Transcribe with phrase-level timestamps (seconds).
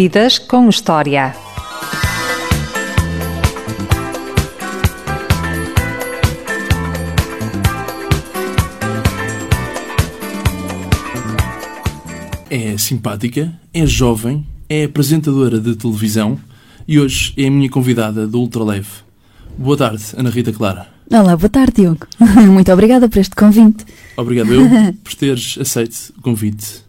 [0.00, 1.34] Vidas com História.
[12.48, 16.38] É simpática, é jovem, é apresentadora de televisão
[16.86, 18.86] e hoje é a minha convidada do Ultraleve.
[19.58, 20.86] Boa tarde, Ana Rita Clara.
[21.10, 22.06] Olá, boa tarde, Diogo.
[22.48, 23.84] Muito obrigada por este convite.
[24.16, 24.62] Obrigado eu
[25.02, 26.84] por teres aceito o convite.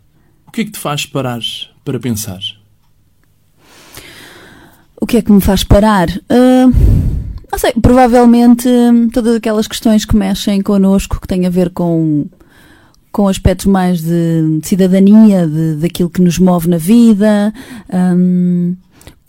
[0.45, 1.41] O que é que te faz parar
[1.83, 2.58] para pensar?
[5.01, 6.09] O que é que me faz parar?
[6.09, 7.09] Uh,
[7.51, 12.27] não sei, provavelmente hum, todas aquelas questões que mexem connosco, que têm a ver com,
[13.11, 17.53] com aspectos mais de, de cidadania, de, daquilo que nos move na vida.
[17.91, 18.75] Um,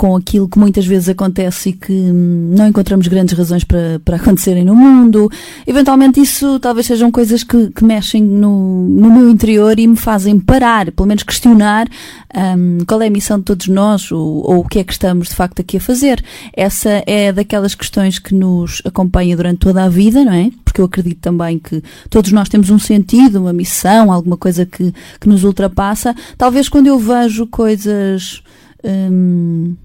[0.00, 4.16] com aquilo que muitas vezes acontece e que hum, não encontramos grandes razões para, para
[4.22, 5.30] acontecerem no mundo.
[5.66, 10.40] Eventualmente isso talvez sejam coisas que, que mexem no, no meu interior e me fazem
[10.40, 11.86] parar, pelo menos questionar
[12.34, 15.28] um, qual é a missão de todos nós ou, ou, o que é que estamos
[15.28, 16.24] de facto aqui a fazer.
[16.54, 20.50] Essa é daquelas questões que nos acompanha durante toda a vida, não é?
[20.64, 24.94] Porque eu acredito também que todos nós temos um sentido, uma missão, alguma coisa que,
[25.20, 26.14] que nos ultrapassa.
[26.38, 28.42] Talvez quando eu vejo coisas.
[28.82, 29.76] Hum,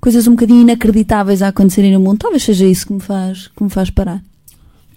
[0.00, 2.18] coisas um bocadinho inacreditáveis a acontecerem no mundo.
[2.18, 4.22] Talvez seja isso que me faz, que me faz parar.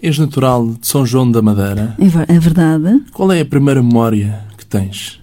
[0.02, 1.96] És natural de São João da Madeira.
[2.00, 3.02] É, é verdade.
[3.12, 5.20] Qual é a primeira memória que tens?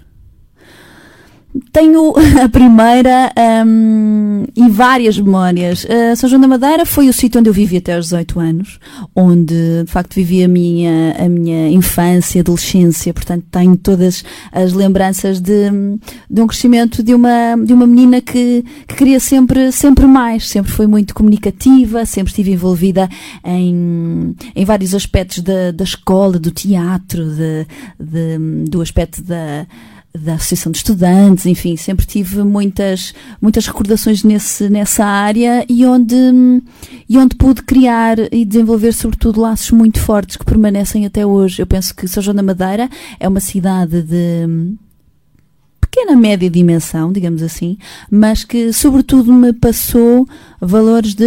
[1.70, 3.32] Tenho a primeira
[3.64, 5.84] um, e várias memórias.
[5.84, 8.80] Uh, São João da Madeira foi o sítio onde eu vivi até aos 18 anos,
[9.14, 15.40] onde de facto vivi a minha, a minha infância, adolescência, portanto tenho todas as lembranças
[15.40, 15.70] de,
[16.28, 20.72] de um crescimento de uma, de uma menina que, que queria sempre, sempre mais, sempre
[20.72, 23.08] foi muito comunicativa, sempre estive envolvida
[23.44, 27.66] em, em vários aspectos da, da escola, do teatro, de,
[28.00, 29.66] de do aspecto da
[30.16, 33.12] da Associação de Estudantes, enfim, sempre tive muitas,
[33.42, 36.14] muitas recordações nesse, nessa área e onde,
[37.08, 41.60] e onde pude criar e desenvolver, sobretudo, laços muito fortes que permanecem até hoje.
[41.60, 42.88] Eu penso que São João da Madeira
[43.18, 44.76] é uma cidade de
[45.80, 47.76] pequena média dimensão, digamos assim,
[48.08, 50.28] mas que, sobretudo, me passou
[50.60, 51.26] valores de,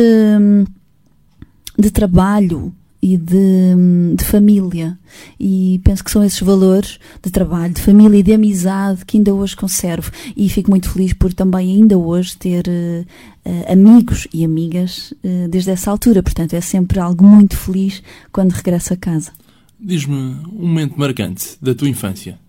[1.77, 4.97] de trabalho, e de, de, família.
[5.39, 9.33] E penso que são esses valores de trabalho, de família e de amizade que ainda
[9.33, 10.11] hoje conservo.
[10.35, 15.71] E fico muito feliz por também ainda hoje ter uh, amigos e amigas uh, desde
[15.71, 16.23] essa altura.
[16.23, 19.31] Portanto, é sempre algo muito feliz quando regresso a casa.
[19.79, 22.39] Diz-me um momento marcante da tua infância.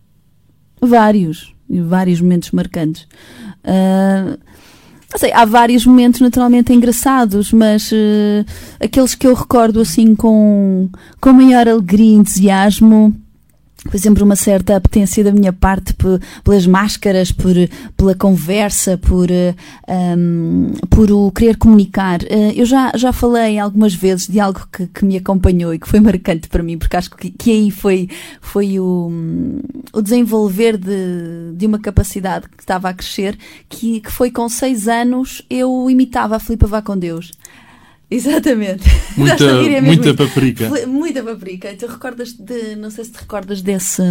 [0.81, 3.07] Vários, vários momentos marcantes.
[3.65, 4.39] Uh,
[5.17, 8.45] sei, há vários momentos naturalmente engraçados, mas uh,
[8.79, 13.17] aqueles que eu recordo assim com, com maior alegria e entusiasmo
[13.87, 15.95] foi sempre uma certa apetência da minha parte
[16.43, 17.55] pelas máscaras, por,
[17.97, 19.29] pela conversa, por,
[19.89, 22.21] um, por o querer comunicar.
[22.23, 25.89] Uh, eu já, já falei algumas vezes de algo que, que me acompanhou e que
[25.89, 28.09] foi marcante para mim, porque acho que, que aí foi,
[28.41, 29.13] foi o,
[29.93, 34.89] o desenvolver de, de uma capacidade que estava a crescer, que, que foi com seis
[34.89, 37.33] anos eu imitava a Filipa Vá com Deus.
[38.11, 38.85] Exatamente.
[39.19, 40.71] Muita, muita paprika.
[40.87, 41.75] Muita paprika.
[41.77, 44.03] Tu recordas de, não sei se te recordas desse,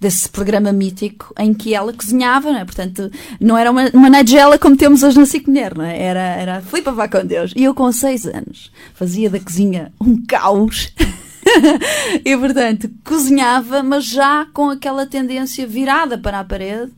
[0.00, 2.64] desse programa mítico em que ela cozinhava, não é?
[2.64, 6.02] Portanto, não era uma, uma nigela como temos hoje na Mulher, não é?
[6.02, 7.52] Era, era flipa vá com Deus.
[7.54, 10.92] E eu com seis anos fazia da cozinha um caos.
[12.24, 16.90] e portanto, cozinhava, mas já com aquela tendência virada para a parede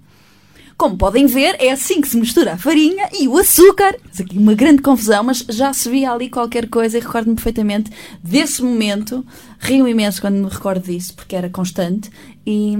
[0.76, 3.96] como podem ver, é assim que se mistura a farinha e o açúcar.
[4.04, 7.90] Mas aqui uma grande confusão, mas já se via ali qualquer coisa e recordo-me perfeitamente
[8.22, 9.24] desse momento.
[9.60, 12.10] Rio imenso quando me recordo disso, porque era constante.
[12.46, 12.76] E,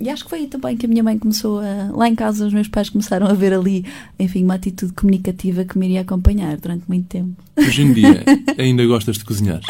[0.00, 1.90] e, acho que foi aí também que a minha mãe começou a.
[1.92, 3.84] Lá em casa, os meus pais começaram a ver ali,
[4.18, 7.30] enfim, uma atitude comunicativa que me iria acompanhar durante muito tempo.
[7.56, 8.22] Hoje em dia,
[8.56, 9.60] ainda gostas de cozinhar?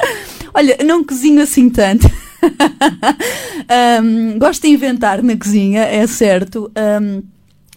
[0.52, 2.06] Olha, não cozinho assim tanto.
[4.02, 6.70] um, gosto de inventar na cozinha, é certo.
[6.76, 7.35] Um,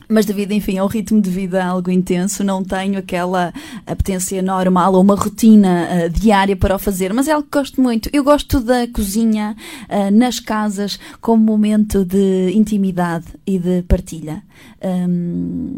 [0.09, 3.53] mas devido, enfim, ao ritmo de vida algo intenso, não tenho aquela
[3.85, 7.79] apetência normal ou uma rotina uh, diária para o fazer, mas é algo que gosto
[7.79, 8.09] muito.
[8.11, 9.55] Eu gosto da cozinha
[9.87, 14.41] uh, nas casas como momento de intimidade e de partilha.
[14.83, 15.77] Um,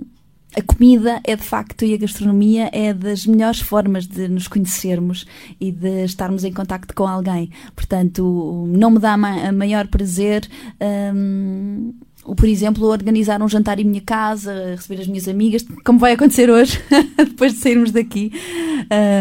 [0.56, 5.26] a comida é de facto e a gastronomia é das melhores formas de nos conhecermos
[5.60, 7.50] e de estarmos em contacto com alguém.
[7.74, 10.46] Portanto, não me dá ma maior prazer
[11.16, 11.94] um,
[12.24, 16.14] ou, por exemplo, organizar um jantar em minha casa, receber as minhas amigas, como vai
[16.14, 16.80] acontecer hoje,
[17.18, 18.32] depois de sairmos daqui.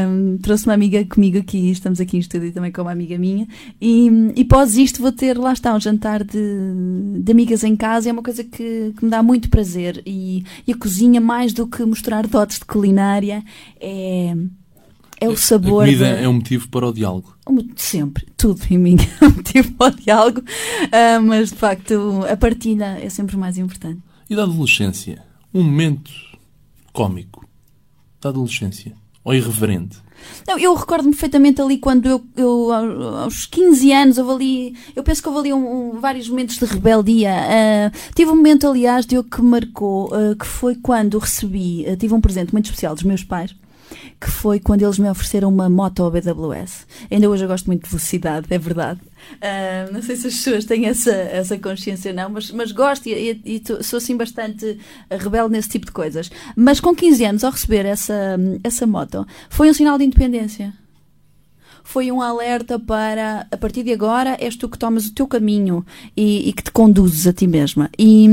[0.08, 3.46] Um, trouxe uma amiga comigo aqui, estamos aqui em estúdio também com uma amiga minha,
[3.80, 6.38] e, e pós isto vou ter, lá está, um jantar de,
[7.22, 10.02] de amigas em casa, é uma coisa que, que me dá muito prazer.
[10.04, 13.42] E, e a cozinha, mais do que mostrar dotes de culinária,
[13.80, 14.34] é
[15.20, 15.82] é o sabor.
[15.82, 17.36] A comida é um motivo para o diálogo.
[17.76, 22.36] Sempre, tudo em mim é um motivo para o diálogo, uh, mas de facto a
[22.36, 24.00] partilha é sempre mais importante.
[24.28, 25.22] E da adolescência?
[25.52, 26.10] Um momento
[26.92, 27.46] cómico
[28.20, 28.94] da adolescência?
[29.22, 29.98] Ou irreverente?
[30.46, 32.72] Não, eu recordo-me perfeitamente ali quando eu, eu,
[33.22, 36.64] aos 15 anos, houve ali, eu penso que houve ali um, um, vários momentos de
[36.64, 37.32] rebeldia.
[37.32, 41.96] Uh, tive um momento, aliás, de eu que marcou, uh, que foi quando recebi, uh,
[41.96, 43.54] tive um presente muito especial dos meus pais
[44.20, 46.86] que foi quando eles me ofereceram uma moto BWS.
[47.10, 49.00] Ainda hoje eu gosto muito de velocidade, é verdade.
[49.34, 53.40] Uh, não sei se as pessoas têm essa, essa consciência não, mas, mas gosto e,
[53.44, 54.78] e, e sou assim bastante
[55.10, 56.30] rebelde nesse tipo de coisas.
[56.56, 60.72] Mas com 15 anos, ao receber essa, essa moto, foi um sinal de independência
[61.82, 65.84] foi um alerta para a partir de agora és tu que tomas o teu caminho
[66.16, 67.90] e, e que te conduzes a ti mesma.
[67.98, 68.28] E,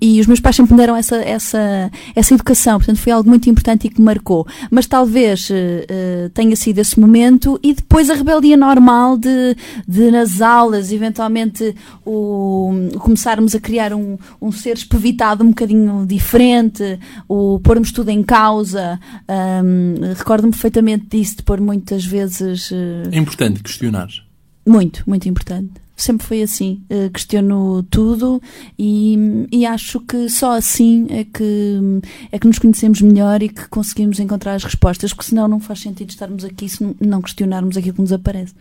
[0.00, 3.48] e os meus pais sempre me deram essa, essa, essa educação, portanto foi algo muito
[3.48, 4.46] importante e que marcou.
[4.70, 10.40] Mas talvez uh, tenha sido esse momento e depois a rebeldia normal de, de nas
[10.40, 16.98] aulas, eventualmente o, começarmos a criar um, um ser espevitado um bocadinho diferente,
[17.28, 18.98] o pormos tudo em causa.
[19.28, 24.08] Um, Recordo-me perfeitamente disso, de pôr muitas vezes é importante questionar.
[24.66, 25.72] Muito, muito importante.
[25.96, 26.82] Sempre foi assim.
[26.90, 28.40] Uh, questiono tudo
[28.78, 29.16] e,
[29.50, 31.80] e acho que só assim é que,
[32.30, 35.80] é que nos conhecemos melhor e que conseguimos encontrar as respostas, porque senão não faz
[35.80, 38.54] sentido estarmos aqui se não questionarmos aquilo que nos aparece.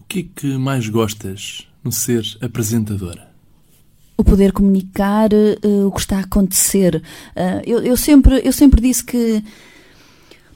[0.00, 3.28] O que é que mais gostas no ser apresentadora?
[4.18, 6.96] o poder comunicar uh, o que está a acontecer.
[7.36, 9.44] Uh, eu, eu, sempre, eu sempre disse que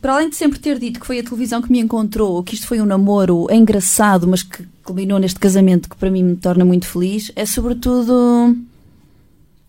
[0.02, 2.66] para além de sempre ter dito que foi a televisão que me encontrou, que isto
[2.66, 6.88] foi um namoro engraçado, mas que culminou neste casamento que para mim me torna muito
[6.88, 8.56] feliz, é sobretudo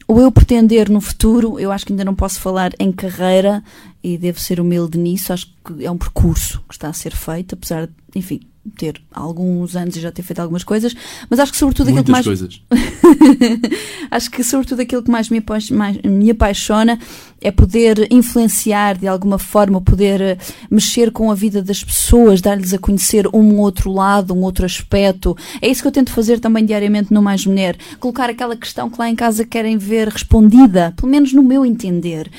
[0.08, 1.60] o eu pretender no futuro.
[1.60, 3.64] Eu acho que ainda não posso falar em carreira
[4.04, 5.32] e devo ser humilde nisso.
[5.32, 8.42] Acho que é um percurso que está a ser feito, apesar de, enfim,
[8.78, 10.96] ter alguns anos e já ter feito algumas coisas,
[11.30, 12.26] mas acho que sobretudo aquilo que mais.
[12.26, 12.62] coisas.
[14.10, 16.98] acho que sobretudo aquilo que mais me, mais me apaixona
[17.42, 20.38] é poder influenciar de alguma forma, poder eh,
[20.72, 25.36] mexer com a vida das pessoas, dar-lhes a conhecer um outro lado, um outro aspecto.
[25.62, 27.76] É isso que eu tento fazer também diariamente no Mais Mulher.
[28.00, 32.32] Colocar aquela questão que lá em casa querem ver respondida, pelo menos no meu entender.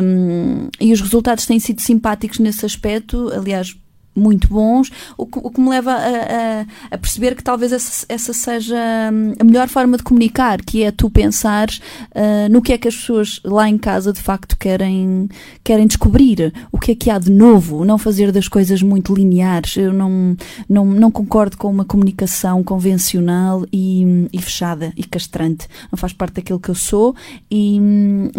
[0.00, 3.30] Um, e os resultados têm sido simpáticos nesse aspecto.
[3.32, 3.76] Aliás,
[4.14, 8.04] muito bons, o que, o que me leva a, a, a, perceber que talvez essa,
[8.08, 8.76] essa, seja
[9.12, 11.80] hum, a melhor forma de comunicar, que é tu pensares
[12.10, 15.28] uh, no que é que as pessoas lá em casa de facto querem,
[15.62, 19.76] querem descobrir, o que é que há de novo, não fazer das coisas muito lineares.
[19.76, 20.36] Eu não,
[20.68, 25.68] não, não concordo com uma comunicação convencional e, e fechada e castrante.
[25.90, 27.14] Não faz parte daquilo que eu sou
[27.50, 27.80] e,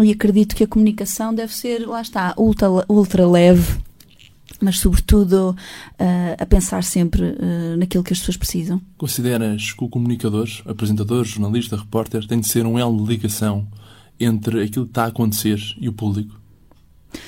[0.01, 3.90] e acredito que a comunicação deve ser, lá está, ultra, ultra leve
[4.61, 5.55] mas sobretudo uh,
[6.37, 8.81] a pensar sempre uh, naquilo que as pessoas precisam.
[8.97, 13.67] Consideras que o comunicador, apresentador, jornalista, repórter, tem de ser um elo de ligação
[14.19, 16.40] entre aquilo que está a acontecer e o público?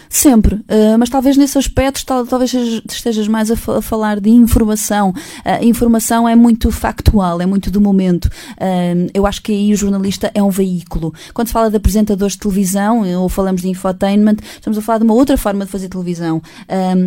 [0.09, 5.09] Sempre, uh, mas talvez nesse aspecto tal, talvez estejas mais a, a falar de informação.
[5.09, 8.25] Uh, informação é muito factual, é muito do momento.
[8.25, 11.13] Uh, eu acho que aí o jornalista é um veículo.
[11.33, 15.03] Quando se fala de apresentadores de televisão ou falamos de infotainment, estamos a falar de
[15.03, 16.41] uma outra forma de fazer televisão,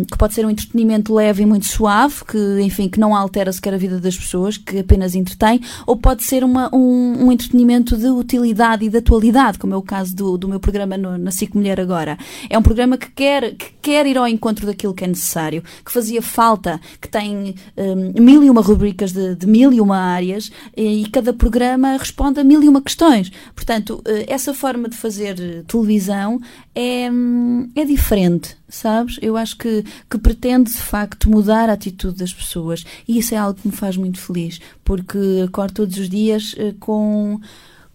[0.09, 3.73] que pode ser um entretenimento leve e muito suave, que enfim, que não altera sequer
[3.73, 8.07] a vida das pessoas, que apenas entretém, ou pode ser uma, um, um entretenimento de
[8.07, 11.55] utilidade e de atualidade, como é o caso do, do meu programa no, na SIC
[11.55, 12.17] Mulher agora.
[12.49, 15.89] É um programa que quer, que quer ir ao encontro daquilo que é necessário, que
[15.89, 20.51] fazia falta, que tem um, mil e uma rubricas de, de, mil e uma áreas
[20.75, 23.31] e, cada programa responde a mil e uma questões.
[23.55, 26.41] Portanto, uh, essa forma de fazer uh, televisão
[26.75, 29.17] é, um, é diferente, sabes?
[29.21, 33.37] Eu acho que, que pretende de facto mudar a atitude das pessoas e isso é
[33.37, 37.39] algo que me faz muito feliz, porque acordo todos os dias uh, com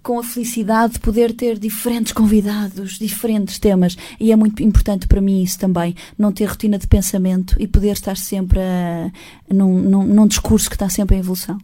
[0.03, 3.97] com a felicidade de poder ter diferentes convidados, diferentes temas.
[4.19, 7.93] E é muito importante para mim isso também, não ter rotina de pensamento e poder
[7.93, 9.11] estar sempre a,
[9.53, 11.59] num, num, num discurso que está sempre em evolução.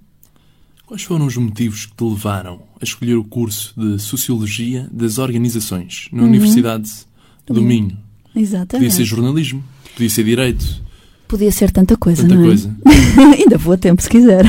[0.86, 6.08] Quais foram os motivos que te levaram a escolher o curso de Sociologia das Organizações
[6.10, 6.28] na uhum.
[6.28, 6.90] Universidade
[7.46, 7.98] do Minho?
[8.34, 8.86] Exatamente.
[8.86, 9.62] Podia ser jornalismo,
[9.94, 10.82] podia ser direito,
[11.28, 12.46] Podia ser tanta coisa, Tanta não é?
[12.46, 12.74] coisa.
[13.38, 14.44] Ainda vou a tempo, se quiser.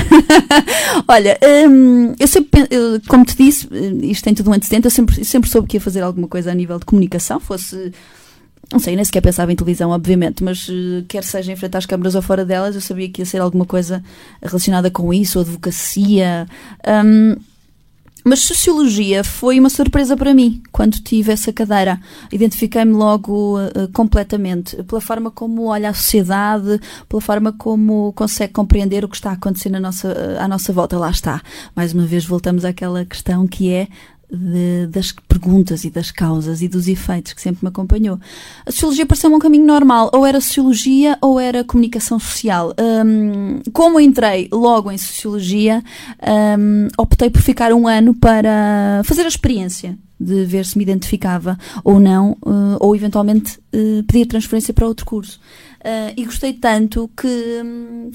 [1.07, 1.38] Olha,
[1.69, 3.67] hum, eu sempre, eu, como te disse,
[4.03, 6.55] isto tem tudo um antecedente, eu sempre, sempre soube que ia fazer alguma coisa a
[6.55, 7.91] nível de comunicação, fosse.
[8.71, 11.88] Não sei, nem sequer pensava em televisão, obviamente, mas eh, quer seja em frente às
[11.88, 14.03] câmaras ou fora delas, eu sabia que ia ser alguma coisa
[14.41, 16.48] relacionada com isso, ou advocacia.
[17.03, 17.36] hum,
[18.23, 21.99] mas sociologia foi uma surpresa para mim quando tive essa cadeira.
[22.31, 29.05] Identifiquei-me logo eh, completamente pela forma como olha a sociedade, pela forma como consegue compreender
[29.05, 30.97] o que está a acontecer na nossa, eh, à nossa volta.
[30.97, 31.41] Lá está.
[31.75, 33.88] Mais uma vez voltamos àquela questão que é
[34.31, 38.19] de- das perguntas e das causas e dos efeitos que sempre me acompanhou.
[38.65, 42.74] A sociologia pareceu-me um caminho normal, ou era sociologia ou era comunicação social.
[43.05, 45.83] Hum, como entrei logo em sociologia,
[46.57, 51.57] hum, optei por ficar um ano para fazer a experiência de ver se me identificava
[51.81, 55.39] ou não, eh, ou eventualmente eh, pedir transferência para outro curso.
[55.81, 57.29] Eh, e gostei tanto que,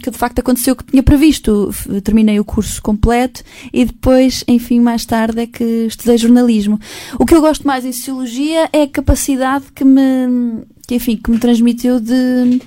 [0.03, 1.71] que de facto aconteceu o que tinha previsto.
[2.03, 3.43] Terminei o curso completo
[3.73, 6.79] e depois, enfim, mais tarde é que estudei jornalismo.
[7.19, 11.31] O que eu gosto mais em sociologia é a capacidade que me, que, enfim, que
[11.31, 12.61] me transmitiu de,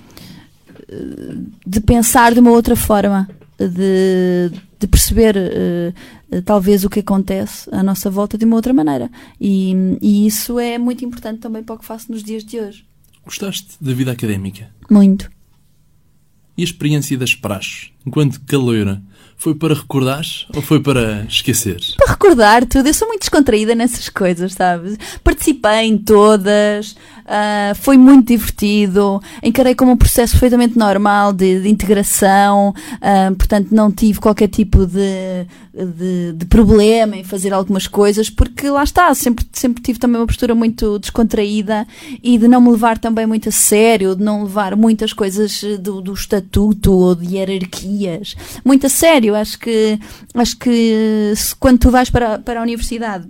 [1.66, 5.94] de pensar de uma outra forma, de, de perceber eh,
[6.44, 9.12] talvez o que acontece à nossa volta de uma outra maneira.
[9.39, 12.87] E, e isso é muito importante também para o que faço nos dias de hoje.
[13.27, 14.74] Gostaste da vida académica?
[14.89, 15.29] Muito.
[16.57, 19.03] E a experiência das praxes, enquanto caloira,
[19.38, 20.24] foi para recordar
[20.56, 21.79] ou foi para esquecer?
[21.96, 24.98] Para recordar tudo, eu sou muito descontraída nessas coisas, sabes?
[25.24, 31.70] Participei em todas, ah, foi muito divertido, encarei como um processo perfeitamente normal de, de
[31.70, 38.29] integração, ah, portanto não tive qualquer tipo de, de, de problema em fazer algumas coisas,
[38.32, 41.86] porque lá está, sempre, sempre tive também uma postura muito descontraída
[42.24, 46.01] e de não me levar também muito a sério, de não levar muitas coisas do,
[46.01, 49.26] do estatuto ou de hierarquias muito a sério.
[49.36, 50.00] Acho que,
[50.34, 53.27] acho que se- quando tu vais para, para a universidade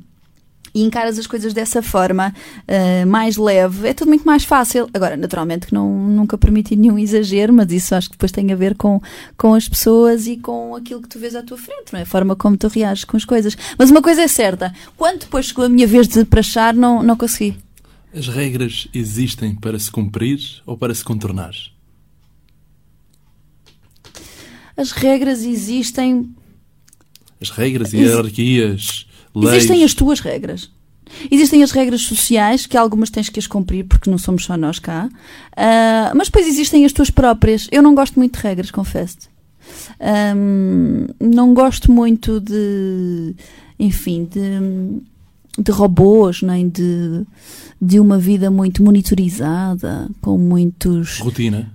[0.75, 2.31] e encaras as coisas dessa forma,
[2.67, 4.87] eh, mais leve, é tudo muito mais fácil.
[4.93, 8.55] Agora, naturalmente que não, nunca permiti nenhum exagero, mas isso acho que depois tem a
[8.55, 9.01] ver com,
[9.35, 12.03] com as pessoas e com aquilo que tu vês à tua frente, não é?
[12.03, 13.57] A forma como tu reages com as coisas.
[13.79, 17.15] Mas uma coisa é certa, quando depois chegou a minha vez de prachar, não, não
[17.17, 17.57] consegui.
[18.15, 21.53] As regras existem para se cumprir ou para se contornar?
[24.77, 26.29] As regras existem
[27.41, 29.55] As regras, Exi- hierarquias, leis.
[29.57, 30.69] Existem as tuas regras.
[31.31, 34.77] Existem as regras sociais, que algumas tens que as cumprir porque não somos só nós
[34.77, 35.09] cá.
[35.55, 37.67] Ah, mas depois existem as tuas próprias.
[37.71, 39.27] Eu não gosto muito de regras, confesso-te.
[39.99, 43.35] Ahm, não gosto muito de.
[43.79, 47.23] Enfim, de, de robôs, nem de,
[47.81, 51.19] de uma vida muito monitorizada, com muitos.
[51.19, 51.71] Rotina.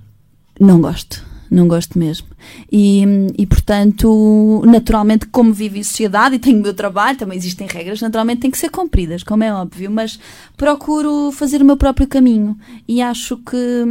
[0.60, 1.24] Não gosto.
[1.52, 2.28] Não gosto mesmo.
[2.72, 3.04] E,
[3.36, 8.00] e, portanto, naturalmente, como vivo em sociedade e tenho o meu trabalho, também existem regras,
[8.00, 10.18] naturalmente têm que ser cumpridas, como é óbvio, mas
[10.56, 12.56] procuro fazer o meu próprio caminho
[12.88, 13.84] e acho que.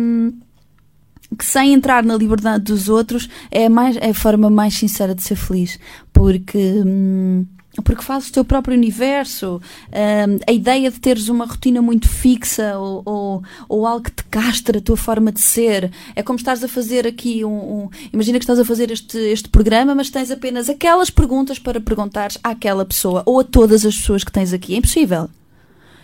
[1.38, 5.22] que sem entrar na liberdade dos outros é, mais, é a forma mais sincera de
[5.22, 5.78] ser feliz,
[6.12, 7.46] porque, hum,
[7.84, 9.62] porque fazes o teu próprio universo.
[9.88, 14.24] Hum, a ideia de teres uma rotina muito fixa ou, ou, ou algo que te
[14.26, 17.50] castra a tua forma de ser é como estás a fazer aqui um.
[17.86, 21.80] um- imagina que estás a fazer este, este programa, mas tens apenas aquelas perguntas para
[21.80, 24.74] perguntares àquela pessoa ou a todas as pessoas que tens aqui.
[24.74, 25.30] É impossível.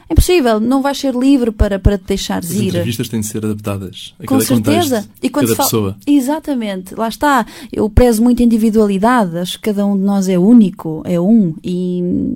[0.09, 2.67] É impossível, não vais ser livre para, para te deixares As ir.
[2.69, 4.95] entrevistas têm de ser adaptadas a Com cada certeza.
[5.01, 5.97] contexto, E quando cada se fala- pessoa.
[6.07, 7.45] Exatamente, lá está.
[7.73, 11.53] Eu prezo muito a individualidade, acho que cada um de nós é único, é um.
[11.63, 12.35] E,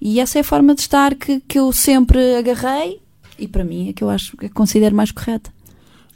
[0.00, 3.00] e essa é a forma de estar que, que eu sempre agarrei
[3.38, 5.50] e para mim é que eu acho que considero mais correta.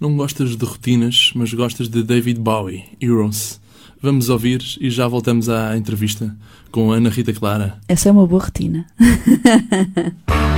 [0.00, 3.60] Não gostas de rotinas, mas gostas de David Bowie, Heroes.
[4.02, 6.36] Vamos ouvir e já voltamos à entrevista
[6.70, 7.78] com a Ana Rita Clara.
[7.88, 8.84] Essa é uma boa rotina.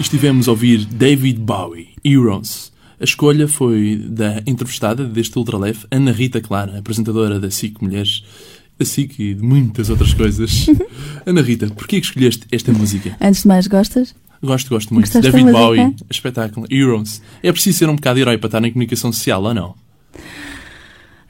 [0.00, 2.72] estivemos a ouvir David Bowie, Heroes.
[2.98, 8.24] A escolha foi da entrevistada deste Ultraleve, Ana Rita Clara, apresentadora da SIC Mulheres,
[8.78, 10.66] a SIC e de muitas outras coisas.
[11.24, 13.16] Ana Rita, porquê que escolheste esta música?
[13.20, 14.14] Antes de mais, gostas?
[14.42, 15.06] Gosto, gosto muito.
[15.06, 15.52] Gostaste da David?
[15.52, 17.22] Bowie, espetáculo, Heroes.
[17.42, 19.74] É preciso ser um bocado herói para estar na comunicação social, ou não?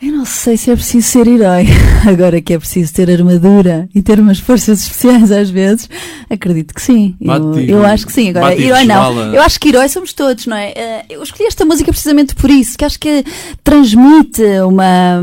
[0.02, 1.66] Eu não sei se é preciso ser herói.
[2.08, 5.90] Agora que é preciso ter armadura e ter umas forças especiais às vezes,
[6.30, 7.14] acredito que sim.
[7.20, 8.30] Eu, eu acho que sim.
[8.30, 9.34] Agora, herói não.
[9.34, 10.72] Eu acho que herói somos todos, não é?
[10.74, 13.22] Eh, eu escolhi esta música precisamente por isso, que acho que
[13.62, 15.20] transmite uma,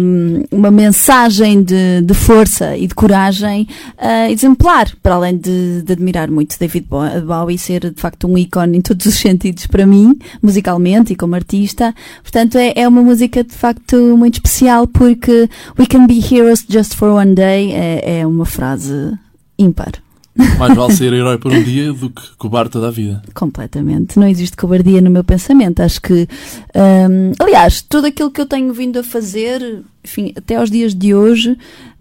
[0.51, 3.67] uma mensagem de, de força e de coragem
[3.97, 6.85] uh, exemplar, para além de, de admirar muito David
[7.25, 11.33] Bowie ser de facto um ícone em todos os sentidos para mim, musicalmente e como
[11.33, 11.95] artista.
[12.21, 16.65] Portanto, é, é uma música de facto muito especial especial porque We can be heroes
[16.67, 19.17] just for one day é, é uma frase
[19.57, 19.93] ímpar.
[20.59, 23.23] Mais vale ser herói por um dia do que cobarde toda a vida.
[23.33, 24.19] Completamente.
[24.19, 25.79] Não existe cobardia no meu pensamento.
[25.79, 26.27] Acho que,
[26.75, 31.15] hum, aliás, tudo aquilo que eu tenho vindo a fazer, enfim, até aos dias de
[31.15, 31.57] hoje,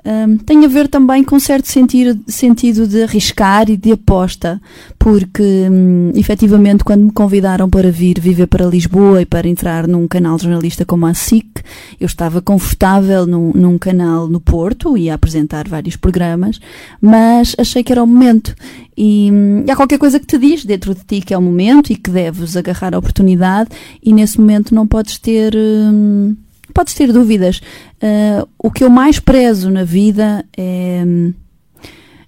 [0.07, 4.61] um, tem a ver também com certo sentido, sentido de arriscar e de aposta,
[4.97, 10.07] porque um, efetivamente quando me convidaram para vir viver para Lisboa e para entrar num
[10.07, 11.61] canal jornalista como a SIC,
[12.01, 16.61] eu estava confortável num, num canal no Porto e a apresentar vários programas,
[17.01, 18.55] mas achei que era o momento.
[18.97, 21.43] E, hum, e há qualquer coisa que te diz dentro de ti que é o
[21.43, 23.71] momento e que deves agarrar a oportunidade,
[24.01, 25.53] e nesse momento não podes ter.
[25.57, 26.37] Hum,
[26.73, 27.61] podes ter dúvidas.
[28.03, 31.03] Uh, o que eu mais prezo na vida é,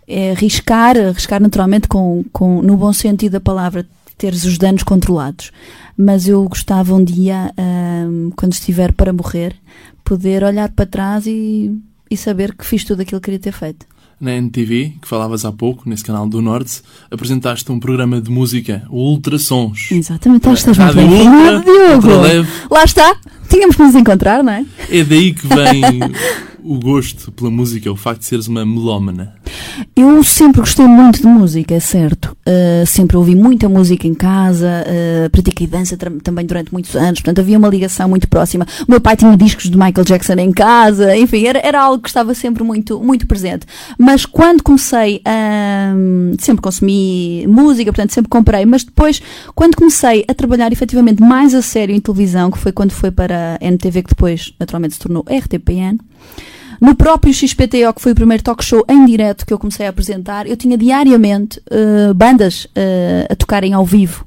[0.06, 5.52] é arriscar, arriscar naturalmente com, com, no bom sentido da palavra, teres os danos controlados.
[5.96, 9.54] Mas eu gostava um dia, uh, quando estiver para morrer,
[10.04, 11.76] poder olhar para trás e,
[12.10, 13.86] e saber que fiz tudo aquilo que queria ter feito
[14.20, 18.82] na NTV, que falavas há pouco, nesse canal do Norte, apresentaste um programa de música,
[18.90, 19.92] Ultrasons.
[19.92, 22.48] Exatamente, estás muito bem Ultra, Diogo.
[22.70, 23.16] Lá está,
[23.48, 24.64] tínhamos que nos encontrar, não é?
[24.90, 26.00] É daí que vem
[26.68, 29.34] o gosto pela música, o facto de seres uma melómana?
[29.96, 32.36] Eu sempre gostei muito de música, é certo.
[32.46, 37.38] Uh, sempre ouvi muita música em casa, uh, pratiquei dança também durante muitos anos, portanto
[37.38, 38.66] havia uma ligação muito próxima.
[38.86, 42.08] O meu pai tinha discos de Michael Jackson em casa, enfim, era, era algo que
[42.08, 43.66] estava sempre muito, muito presente.
[43.98, 45.94] Mas quando comecei a.
[46.38, 49.22] sempre consumi música, portanto sempre comprei, mas depois,
[49.54, 53.58] quando comecei a trabalhar efetivamente mais a sério em televisão, que foi quando foi para
[53.58, 55.98] a NTV, que depois naturalmente se tornou RTPN.
[56.80, 59.90] No próprio XPTO, que foi o primeiro talk show em direto que eu comecei a
[59.90, 64.26] apresentar, eu tinha diariamente uh, bandas uh, a tocarem ao vivo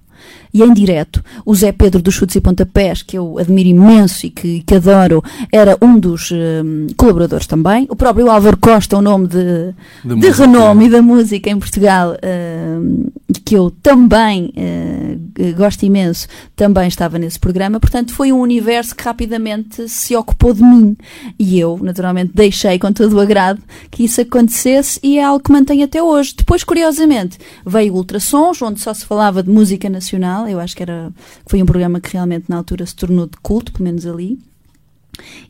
[0.53, 1.23] e em direto.
[1.45, 5.23] O Zé Pedro dos Chutes e Pontapés, que eu admiro imenso e que, que adoro,
[5.51, 7.87] era um dos um, colaboradores também.
[7.89, 12.15] O próprio Álvaro Costa, um nome de, de, de renome e da música em Portugal,
[12.23, 13.05] um,
[13.45, 17.79] que eu também uh, gosto imenso, também estava nesse programa.
[17.79, 20.95] Portanto, foi um universo que rapidamente se ocupou de mim.
[21.39, 25.51] E eu, naturalmente, deixei com todo o agrado que isso acontecesse e é algo que
[25.51, 26.33] mantenho até hoje.
[26.37, 31.11] Depois, curiosamente, veio Ultrassons, onde só se falava de música nacional eu acho que era
[31.45, 34.39] foi um programa que realmente na altura se tornou de culto, pelo menos ali.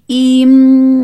[0.09, 0.45] E,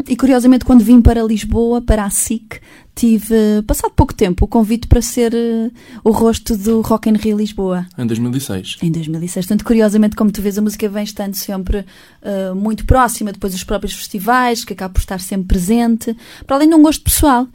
[0.08, 2.60] e, curiosamente, quando vim para Lisboa, para a SIC,
[2.94, 5.72] tive, passado pouco tempo, o convite para ser uh,
[6.04, 7.86] o rosto do Rock in Rio Lisboa.
[7.98, 8.78] Em 2006.
[8.82, 9.46] Em 2006.
[9.46, 11.86] Portanto, curiosamente, como tu vês, a música vem estando sempre
[12.22, 16.68] uh, muito próxima, depois dos próprios festivais, que acaba por estar sempre presente, para além
[16.68, 17.48] de um gosto pessoal.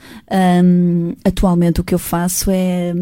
[0.64, 2.95] Um, atualmente, o que eu faço é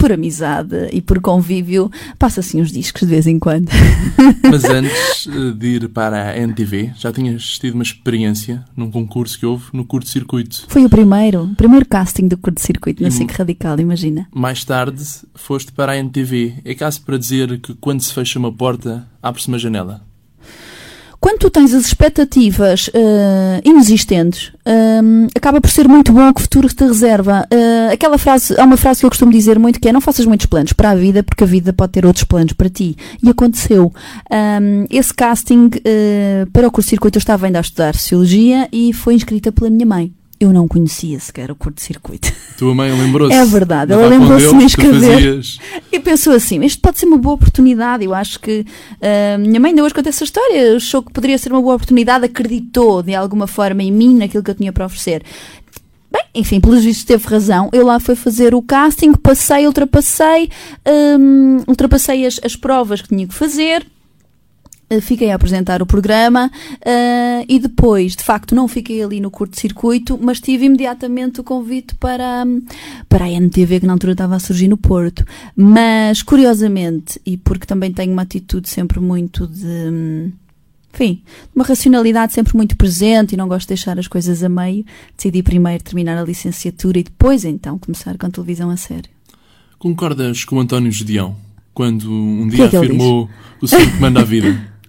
[0.00, 3.68] por amizade e por convívio, passa assim uns discos de vez em quando.
[4.50, 9.38] Mas antes eh, de ir para a NTV, já tinhas tido uma experiência num concurso
[9.38, 10.64] que houve no curto-circuito.
[10.68, 14.26] Foi o primeiro, o primeiro casting do curto-circuito na SIC Radical, imagina.
[14.34, 16.54] Mais tarde foste para a NTV.
[16.64, 20.09] É caso para dizer que quando se fecha uma porta, abre-se uma janela.
[21.20, 26.32] Quando tu tens as expectativas uh, inexistentes, um, eh, acaba por ser muito bom o
[26.32, 27.46] que o futuro te reserva.
[27.52, 30.24] Uh, aquela frase, há uma frase que eu costumo dizer muito que é não faças
[30.24, 32.96] muitos planos para a vida, porque a vida pode ter outros planos para ti.
[33.22, 33.92] E aconteceu.
[34.30, 38.94] Um, esse casting uh, para o curso circuito eu estava ainda a estudar Sociologia e
[38.94, 42.32] foi inscrita pela minha mãe eu não conhecia sequer o curto-circuito.
[42.56, 43.36] Tua mãe lembrou-se.
[43.36, 45.42] É verdade, ela lembrou-se de me inscrever.
[45.92, 48.04] E pensou assim: isto pode ser uma boa oportunidade.
[48.06, 51.52] Eu acho que uh, minha mãe ainda hoje conta essa história, achou que poderia ser
[51.52, 55.22] uma boa oportunidade, acreditou de alguma forma em mim, naquilo que eu tinha para oferecer.
[56.10, 57.68] Bem, enfim, pelos vistos teve razão.
[57.72, 60.48] Eu lá fui fazer o casting, passei, ultrapassei,
[61.18, 63.86] um, ultrapassei as, as provas que tinha que fazer
[65.00, 70.18] fiquei a apresentar o programa uh, e depois, de facto, não fiquei ali no curto-circuito,
[70.20, 72.44] mas tive imediatamente o convite para,
[73.08, 75.24] para a NTV, que na altura estava a surgir no Porto.
[75.54, 80.32] Mas, curiosamente, e porque também tenho uma atitude sempre muito de.
[80.92, 81.22] Enfim,
[81.54, 84.84] uma racionalidade sempre muito presente e não gosto de deixar as coisas a meio,
[85.16, 89.08] decidi primeiro terminar a licenciatura e depois, então, começar com televisão a sério.
[89.78, 91.36] Concordas com o António Gedeão,
[91.72, 93.30] quando um dia que é que afirmou
[93.62, 94.68] o que manda a vida?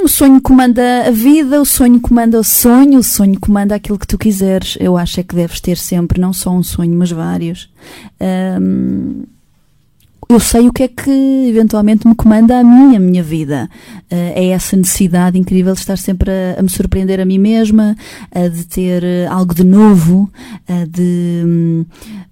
[0.00, 4.06] O sonho comanda a vida, o sonho comanda o sonho, o sonho comanda aquilo que
[4.06, 4.76] tu quiseres.
[4.80, 7.70] Eu acho é que deves ter sempre não só um sonho, mas vários.
[8.60, 9.24] Um,
[10.28, 11.10] eu sei o que é que
[11.48, 13.68] eventualmente me comanda a mim, a minha vida.
[14.10, 17.96] Uh, é essa necessidade incrível de estar sempre a, a me surpreender a mim mesma,
[18.34, 20.30] uh, de ter uh, algo de novo,
[20.88, 21.84] de, um,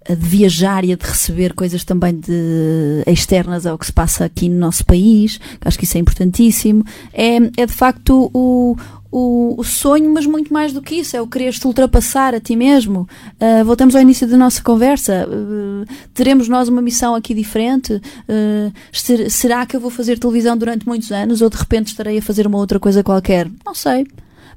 [0.09, 4.49] de, viajar e a de receber coisas também de, externas ao que se passa aqui
[4.49, 5.39] no nosso país.
[5.61, 6.85] Acho que isso é importantíssimo.
[7.13, 8.77] É, é de facto o,
[9.11, 12.55] o, o, sonho, mas muito mais do que isso, é o querer-te ultrapassar a ti
[12.55, 13.09] mesmo.
[13.41, 15.27] Uh, voltamos ao início da nossa conversa.
[15.29, 17.95] Uh, teremos nós uma missão aqui diferente?
[17.95, 22.19] Uh, ser, será que eu vou fazer televisão durante muitos anos ou de repente estarei
[22.19, 23.51] a fazer uma outra coisa qualquer?
[23.65, 24.07] Não sei.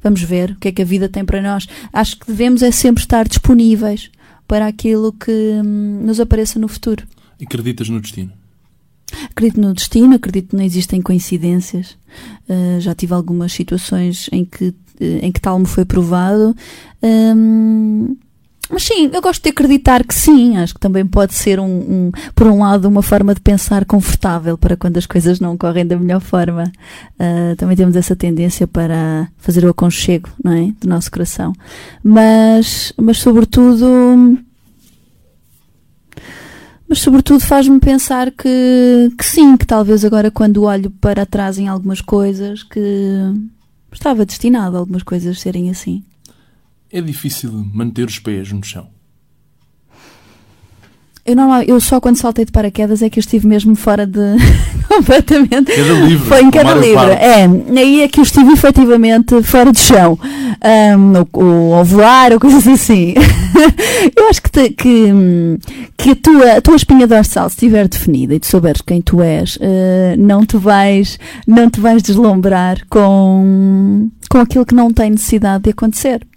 [0.04, 1.68] Vamos ver o que é que a vida tem para nós.
[1.92, 4.12] Acho que devemos é sempre estar disponíveis
[4.48, 7.08] para aquilo que hum, nos apareça no futuro.
[7.42, 8.43] Acreditas no destino?
[9.30, 11.98] Acredito no destino, acredito que não existem coincidências.
[12.50, 16.56] Uh, já tive algumas situações em que, uh, em que tal me foi provado.
[17.02, 18.16] Um,
[18.70, 20.58] mas sim, eu gosto de acreditar que sim.
[20.58, 24.58] Acho que também pode ser, um, um, por um lado, uma forma de pensar confortável
[24.58, 26.72] para quando as coisas não correm da melhor forma.
[27.20, 30.72] Uh, também temos essa tendência para fazer o aconchego, não é?
[30.80, 31.54] Do nosso coração.
[32.04, 34.40] Mas, mas sobretudo
[36.88, 41.68] mas sobretudo faz-me pensar que, que sim, que talvez agora quando olho para trás em
[41.68, 42.80] algumas coisas que
[43.92, 46.04] estava destinado a algumas coisas serem assim.
[46.92, 48.88] É difícil manter os pés no chão.
[51.26, 54.20] Eu, não, eu só quando saltei de paraquedas é que eu estive mesmo fora de.
[54.94, 55.72] completamente.
[55.72, 56.28] Cada livro.
[56.28, 57.12] Foi em cada livro.
[57.12, 57.46] É,
[57.80, 60.20] aí é que eu estive efetivamente fora de chão.
[60.22, 63.14] Um, ou, ou voar, ou coisas assim.
[64.16, 65.12] eu acho que, te, que,
[65.98, 69.22] que a, tua, a tua espinha dorsal, se estiver definida e tu souberes quem tu
[69.22, 69.60] és, uh,
[70.18, 75.70] não, te vais, não te vais deslumbrar com, com aquilo que não tem necessidade de
[75.70, 76.28] acontecer.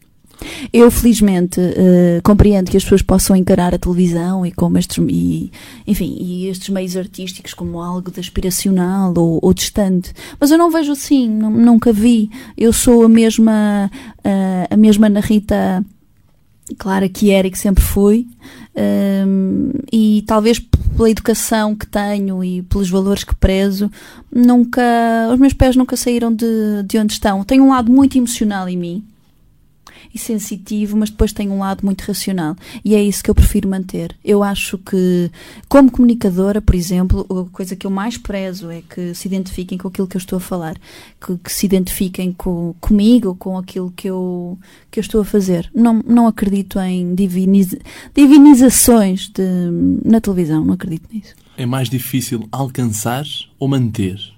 [0.73, 5.51] Eu, felizmente, uh, compreendo que as pessoas possam encarar a televisão e como estes, e,
[5.87, 10.71] enfim, e estes meios artísticos como algo de aspiracional ou, ou distante, mas eu não
[10.71, 12.31] vejo assim, nunca vi.
[12.57, 15.09] Eu sou a mesma, uh, a mesma
[16.79, 18.27] Clara que era e que sempre fui,
[18.75, 23.89] ehm, e talvez pela educação que tenho e pelos valores que prezo,
[24.35, 24.83] nunca,
[25.33, 27.45] os meus pés nunca saíram de, de onde estão.
[27.45, 29.05] Tenho um lado muito emocional em mim,
[30.15, 32.57] e sensitivo, mas depois tem um lado muito racional.
[32.85, 34.17] E é isso que eu prefiro manter.
[34.25, 35.31] Eu acho que,
[35.69, 39.89] como comunicadora, por exemplo, a coisa que eu mais prezo é que se identifiquem com
[39.89, 40.77] aquilo que eu estou a falar,
[41.21, 44.59] que, que se identifiquem com, comigo, com aquilo que eu,
[44.91, 45.71] que eu estou a fazer.
[45.75, 47.75] Não, não acredito em diviniz,
[48.15, 49.43] divinizações de,
[50.05, 51.35] na televisão, não acredito nisso.
[51.57, 53.25] É mais difícil alcançar
[53.59, 54.36] ou manter?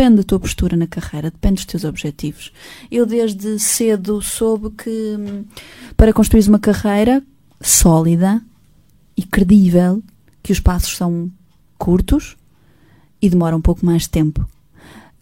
[0.00, 2.50] Depende da tua postura na carreira, depende dos teus objetivos.
[2.90, 5.44] Eu desde cedo soube que hum,
[5.94, 7.22] para construir uma carreira
[7.60, 8.40] sólida
[9.14, 10.02] e credível,
[10.42, 11.30] que os passos são
[11.76, 12.34] curtos
[13.20, 14.48] e demoram um pouco mais de tempo.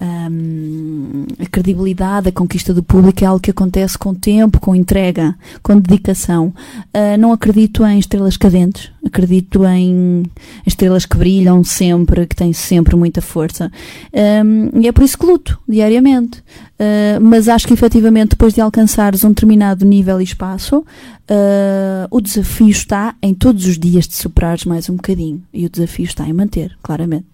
[0.00, 5.34] Um, a credibilidade, a conquista do público é algo que acontece com tempo, com entrega,
[5.60, 6.54] com dedicação.
[6.94, 10.24] Uh, não acredito em estrelas cadentes, acredito em
[10.64, 13.72] estrelas que brilham sempre, que têm sempre muita força.
[14.44, 16.38] Um, e é por isso que luto diariamente.
[16.78, 22.20] Uh, mas acho que efetivamente depois de alcançares um determinado nível e espaço, uh, o
[22.20, 25.42] desafio está em todos os dias de superares mais um bocadinho.
[25.52, 27.26] E o desafio está em manter, claramente.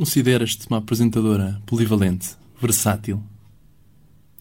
[0.00, 3.22] Consideras-te uma apresentadora polivalente, versátil?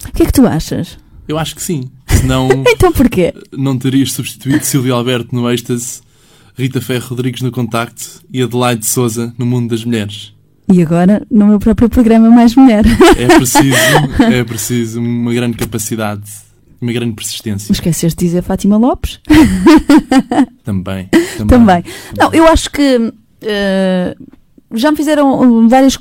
[0.07, 0.97] O que é que tu achas?
[1.27, 1.91] Eu acho que sim.
[2.07, 2.47] Senão.
[2.65, 3.33] então porquê?
[3.51, 5.99] Não terias substituído Silvio Alberto no Êxtase,
[6.57, 10.33] Rita Ferro Rodrigues no Contacto e Adelaide Souza no Mundo das Mulheres.
[10.71, 12.85] E agora no meu próprio programa Mais Mulher.
[13.17, 13.75] É preciso,
[14.31, 16.23] é preciso uma grande capacidade,
[16.79, 17.73] uma grande persistência.
[17.73, 19.19] Esqueceste de dizer Fátima Lopes?
[20.63, 21.09] Também.
[21.37, 21.47] Também.
[21.49, 21.83] também.
[22.17, 22.97] Não, eu acho que.
[22.97, 24.38] Uh,
[24.73, 25.97] já me fizeram várias,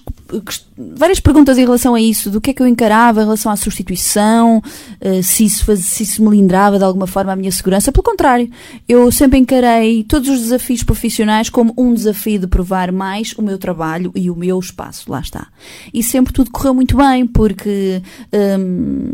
[0.77, 3.57] várias perguntas em relação a isso, do que é que eu encarava em relação à
[3.57, 7.91] substituição, uh, se, isso faz, se isso melindrava de alguma forma a minha segurança.
[7.91, 8.51] Pelo contrário,
[8.89, 13.59] eu sempre encarei todos os desafios profissionais como um desafio de provar mais o meu
[13.59, 15.11] trabalho e o meu espaço.
[15.11, 15.49] Lá está.
[15.93, 18.03] E sempre tudo correu muito bem, porque.
[18.33, 19.13] Um,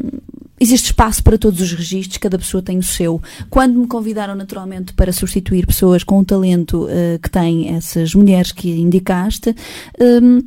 [0.61, 3.21] existe espaço para todos os registros, cada pessoa tem o seu.
[3.51, 8.53] Quando me convidaram naturalmente para substituir pessoas com o talento uh, que têm essas mulheres
[8.53, 9.55] que indicaste,
[10.01, 10.43] um,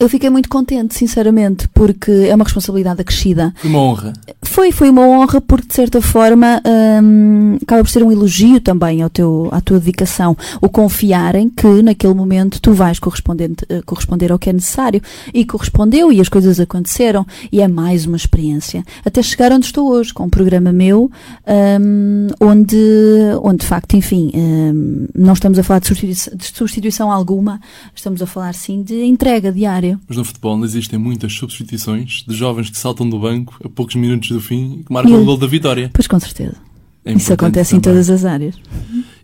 [0.00, 3.52] Eu fiquei muito contente, sinceramente, porque é uma responsabilidade acrescida.
[3.58, 4.12] Foi uma honra.
[4.40, 6.62] Foi, foi uma honra porque, de certa forma,
[7.02, 10.34] hum, acaba por ser um elogio também ao teu, à tua dedicação.
[10.58, 15.02] O confiarem que, naquele momento, tu vais correspondente, eh, corresponder ao que é necessário.
[15.34, 17.26] E correspondeu e as coisas aconteceram.
[17.52, 18.82] E é mais uma experiência.
[19.04, 21.10] Até chegar onde estou hoje, com um programa meu,
[21.78, 22.76] hum, onde,
[23.42, 27.60] onde, de facto, enfim, hum, não estamos a falar de substituição, de substituição alguma,
[27.94, 29.89] estamos a falar, sim, de entrega diária.
[30.08, 33.94] Mas no futebol não existem muitas substituições de jovens que saltam do banco a poucos
[33.96, 35.90] minutos do fim e que marcam E- o gol da vitória.
[35.92, 36.56] Pois, com certeza.
[37.04, 37.94] É Isso acontece em também.
[37.96, 38.54] todas as áreas.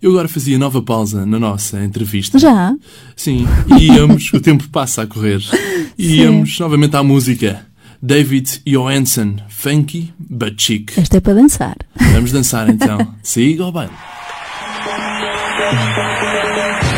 [0.00, 2.38] Eu agora fazia nova pausa na nossa entrevista.
[2.38, 2.74] Já?
[3.14, 3.46] Sim,
[3.78, 5.40] e íamos, o tempo passa a correr.
[5.98, 7.66] E íamos novamente à música.
[8.02, 10.92] David Johansen, funky but chic.
[10.98, 11.74] Esta é para dançar.
[12.12, 13.14] Vamos dançar então.
[13.22, 13.92] Siga ao baile.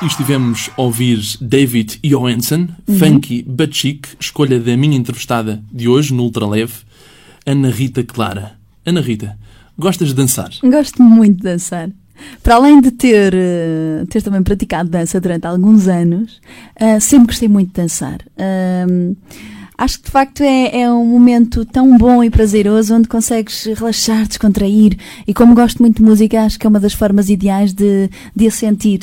[0.00, 6.14] E estivemos a ouvir David Johansen, Funky but Chic, escolha da minha entrevistada de hoje
[6.14, 6.72] no Ultraleve,
[7.44, 8.52] Ana Rita Clara.
[8.86, 9.36] Ana Rita,
[9.76, 10.50] gostas de dançar?
[10.62, 11.90] Gosto muito de dançar.
[12.44, 16.40] Para além de ter, eh, ter também praticado dança durante alguns anos,
[16.76, 18.18] eh, sempre gostei muito de dançar.
[19.78, 24.26] Acho que de facto é, é um momento tão bom e prazeroso onde consegues relaxar,
[24.26, 24.98] descontrair.
[25.26, 28.46] E como gosto muito de música, acho que é uma das formas ideais de, de
[28.48, 29.00] a sentir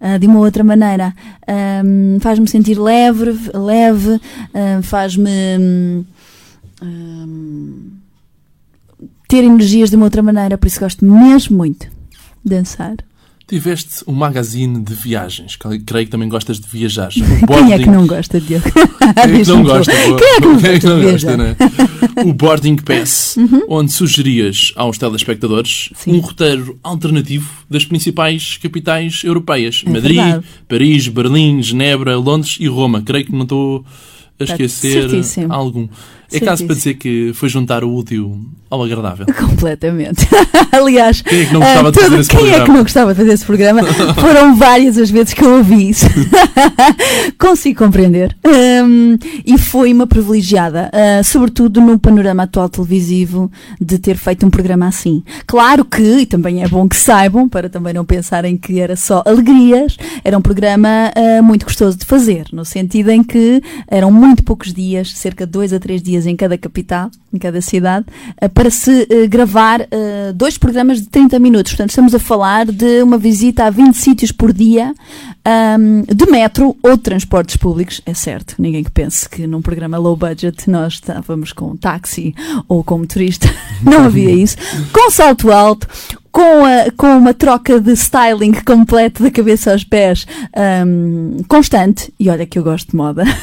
[0.00, 1.14] ah, de uma outra maneira.
[1.46, 4.20] Ahm, faz-me sentir leve, leve
[4.52, 5.30] ah, faz-me.
[6.82, 7.92] hum,
[9.28, 11.88] ter energias de uma outra maneira, por isso gosto mesmo muito
[12.44, 12.96] de dançar.
[13.48, 17.10] Tiveste um magazine de viagens, creio que também gostas de viajar.
[17.46, 18.64] Quem é que não gosta, Diogo?
[18.72, 19.92] Quem é que não gosta?
[19.92, 21.30] Quem é que não é que não de gosta, viajar?
[21.30, 21.36] Uhum.
[21.36, 22.24] não é?
[22.28, 23.36] O Boarding Pass,
[23.68, 26.14] onde sugerias aos telespectadores Sim.
[26.14, 29.84] um roteiro alternativo das principais capitais europeias.
[29.86, 30.44] É Madrid, verdade.
[30.68, 33.00] Paris, Berlim, Genebra, Londres e Roma.
[33.02, 33.84] Creio que não estou
[34.40, 35.52] a Está esquecer certíssimo.
[35.52, 35.86] algum.
[36.32, 36.66] É caso Certíssimo.
[36.66, 39.26] para dizer que foi juntar o útil ao agradável.
[39.38, 40.26] Completamente.
[40.72, 42.64] Aliás, Quem é que não ah, gostava de fazer esse quem é programa?
[42.64, 43.82] que não gostava de fazer esse programa?
[44.20, 46.06] Foram várias as vezes que eu ouvi isso.
[47.38, 48.36] Consigo compreender.
[48.44, 54.50] Hum, e foi uma privilegiada, ah, sobretudo no panorama atual televisivo, de ter feito um
[54.50, 55.22] programa assim.
[55.46, 59.22] Claro que, e também é bom que saibam, para também não pensarem que era só
[59.24, 64.42] alegrias, era um programa ah, muito gostoso de fazer, no sentido em que eram muito
[64.42, 68.06] poucos dias, cerca de dois a três dias em cada capital, em cada cidade,
[68.40, 71.72] ah, para se ah, gravar ah, dois programas de 30 minutos.
[71.72, 74.94] Portanto, estamos a falar de uma visita a 20 sítios por dia,
[76.08, 78.56] de metro ou de transportes públicos, é certo.
[78.58, 82.34] Ninguém que pense que num programa low budget nós estávamos com um táxi
[82.68, 83.48] ou com motorista.
[83.82, 84.56] Não havia isso.
[84.92, 85.86] Com salto alto,
[86.36, 92.12] com, a- com uma troca de styling completo da cabeça aos pés ahm, constante.
[92.20, 93.24] E olha que eu gosto de moda.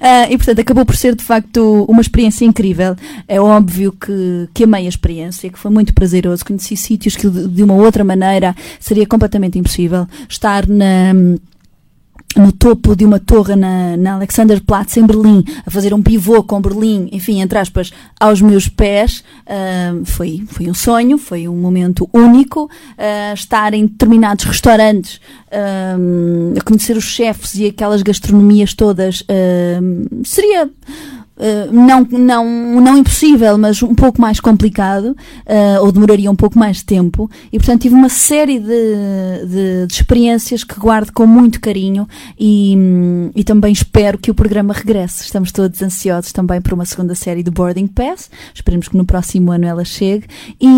[0.00, 2.94] Ah, e portanto acabou por ser de facto uma experiência incrível.
[3.26, 6.44] É óbvio que, que amei a experiência, que foi muito prazeroso.
[6.44, 10.06] Conheci sítios que de de uma outra maneira seria completamente impossível.
[10.28, 11.12] Estar na
[12.36, 16.60] no topo de uma torre na, na Alexanderplatz em Berlim, a fazer um pivô com
[16.60, 22.08] Berlim, enfim, entre aspas, aos meus pés, ah, foi, foi um sonho, foi um momento
[22.12, 22.70] único.
[22.98, 25.20] Ah, estar em determinados restaurantes,
[25.50, 25.96] ah,
[26.58, 29.24] a conhecer os chefes e aquelas gastronomias todas,
[30.24, 30.70] seria.
[31.36, 35.14] Uh, não, não, não impossível, mas um pouco mais complicado,
[35.46, 39.86] uh, ou demoraria um pouco mais de tempo, e portanto tive uma série de, de,
[39.86, 42.74] de experiências que guardo com muito carinho e,
[43.34, 45.24] e também espero que o programa regresse.
[45.24, 49.52] Estamos todos ansiosos também por uma segunda série do Boarding Pass, esperemos que no próximo
[49.52, 50.26] ano ela chegue,
[50.58, 50.68] e,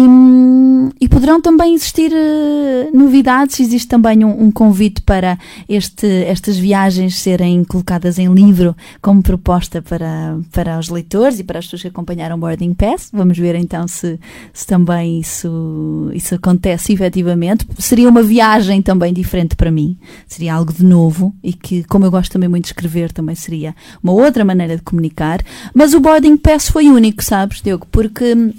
[1.01, 7.21] e poderão também existir uh, novidades, existe também um, um convite para este, estas viagens
[7.21, 11.89] serem colocadas em livro como proposta para, para os leitores e para as pessoas que
[11.89, 13.11] acompanharam o Boarding Pass.
[13.13, 14.19] Vamos ver então se,
[14.53, 17.67] se também isso, isso acontece efetivamente.
[17.79, 22.11] Seria uma viagem também diferente para mim, seria algo de novo e que, como eu
[22.11, 25.41] gosto também muito de escrever, também seria uma outra maneira de comunicar.
[25.75, 27.87] Mas o Boarding Pass foi único, sabes, Diogo?
[27.91, 28.53] Porque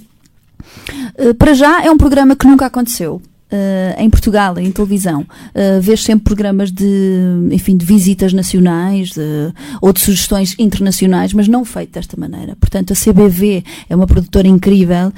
[1.18, 3.22] Uh, para já é um programa que nunca aconteceu.
[3.52, 6.86] Uh, em Portugal, em televisão, uh, vês sempre programas de,
[7.52, 12.56] enfim, de visitas nacionais de- ou de sugestões internacionais, mas não feito desta maneira.
[12.60, 15.12] Portanto, a CBV é uma produtora incrível,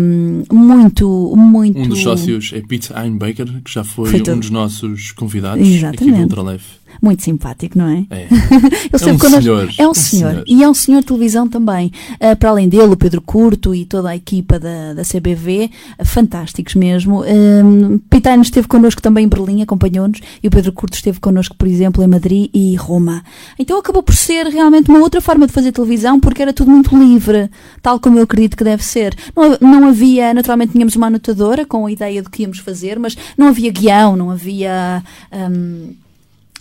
[0.00, 1.78] um, muito, muito.
[1.78, 5.74] Um dos sócios é Pete Einbaker, que já foi, Foi um dos nossos convidados aqui
[5.76, 6.16] Exatamente.
[6.16, 6.64] do Ultraleve.
[7.00, 8.06] Muito simpático, não é?
[8.10, 8.26] É.
[8.32, 10.30] Ele esteve um senhor, É um, um senhor.
[10.30, 10.44] senhor.
[10.46, 11.90] E é um senhor de televisão também.
[12.20, 16.04] Ah, para além dele, o Pedro Curto e toda a equipa da, da CBV, ah,
[16.04, 17.22] fantásticos mesmo.
[17.24, 21.66] Um, Pitano esteve connosco também em Berlim, acompanhou-nos, e o Pedro Curto esteve connosco, por
[21.68, 23.22] exemplo, em Madrid e Roma.
[23.58, 26.96] Então acabou por ser realmente uma outra forma de fazer televisão, porque era tudo muito
[26.96, 27.50] livre,
[27.80, 29.14] tal como eu acredito que deve ser.
[29.36, 33.16] Não, não havia, naturalmente, tínhamos uma anotadora com a ideia do que íamos fazer, mas
[33.36, 35.02] não havia guião, não havia.
[35.32, 35.94] hum,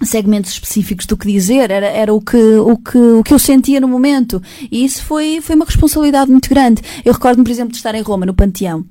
[0.04, 3.80] segmentos específicos do que dizer, era, era o, que, o, que, o que eu sentia
[3.80, 4.42] no momento.
[4.72, 6.82] E isso foi, foi uma responsabilidade muito grande.
[7.04, 8.86] Eu recordo-me, por exemplo, de estar em Roma, no Panteão,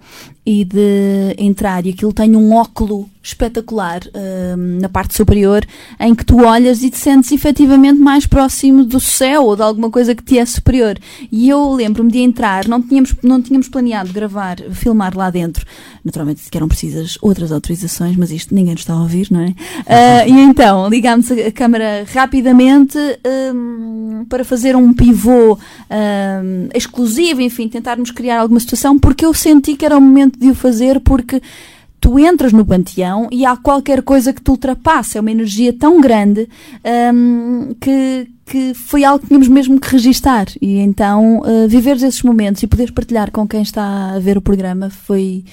[0.50, 5.64] e de entrar, e aquilo tem um óculo espetacular hum, na parte superior,
[6.00, 9.90] em que tu olhas e te sentes efetivamente mais próximo do céu ou de alguma
[9.90, 10.98] coisa que te é superior.
[11.30, 15.64] E eu lembro-me de entrar, não tínhamos, não tínhamos planeado gravar, filmar lá dentro.
[16.04, 19.54] Naturalmente que eram precisas outras autorizações, mas isto ninguém nos está a ouvir, não é?
[19.86, 22.98] Ah, e então ligámos a, a câmara rapidamente
[23.54, 29.76] hum, para fazer um pivô hum, exclusivo, enfim, tentarmos criar alguma situação, porque eu senti
[29.76, 31.40] que era o momento de o fazer, porque
[32.00, 36.00] tu entras no panteão e há qualquer coisa que te ultrapassa, é uma energia tão
[36.00, 36.48] grande
[37.14, 40.46] hum, que, que foi algo que tínhamos mesmo que registar.
[40.60, 44.40] E então, uh, viveres esses momentos e poderes partilhar com quem está a ver o
[44.40, 45.44] programa foi,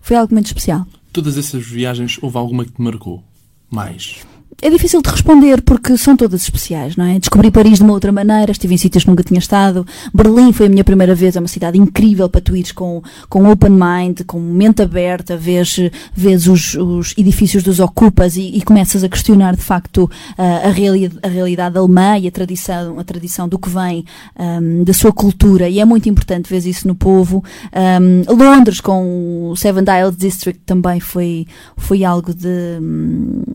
[0.00, 0.86] foi algo muito especial.
[1.12, 3.22] Todas essas viagens, houve alguma que te marcou?
[3.70, 4.22] Mais.
[4.60, 7.18] É difícil de responder porque são todas especiais, não é?
[7.18, 9.86] Descobri Paris de uma outra maneira, estive em sítios que nunca tinha estado.
[10.12, 13.50] Berlim foi a minha primeira vez, é uma cidade incrível para tu ires com, com
[13.50, 15.78] open mind, com mente aberta, vês,
[16.14, 20.70] vês os, os edifícios dos ocupas e, e começas a questionar de facto a, a,
[20.70, 24.04] reali a realidade alemã e a tradição, a tradição do que vem
[24.38, 27.42] um, da sua cultura e é muito importante ver isso no povo.
[27.74, 32.78] Um, Londres com o Seven Dials District também foi, foi algo de,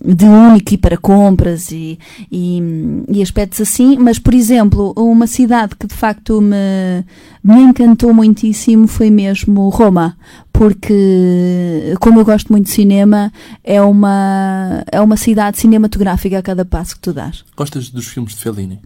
[0.03, 2.00] de único e para compras e,
[2.32, 2.62] e,
[3.10, 7.04] e, aspectos assim, mas por exemplo, uma cidade que de facto me,
[7.43, 10.17] me encantou muitíssimo foi mesmo Roma,
[10.54, 13.34] porque como eu gosto muito de cinema,
[13.65, 17.43] é uma, é uma cidade cinematográfica a cada passo que tu dás.
[17.58, 18.80] Gostas dos filmes de Fellini?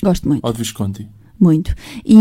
[0.00, 0.46] Gosto muito.
[0.46, 1.08] Ou de Visconti?
[1.40, 1.74] Muito.
[2.06, 2.16] E,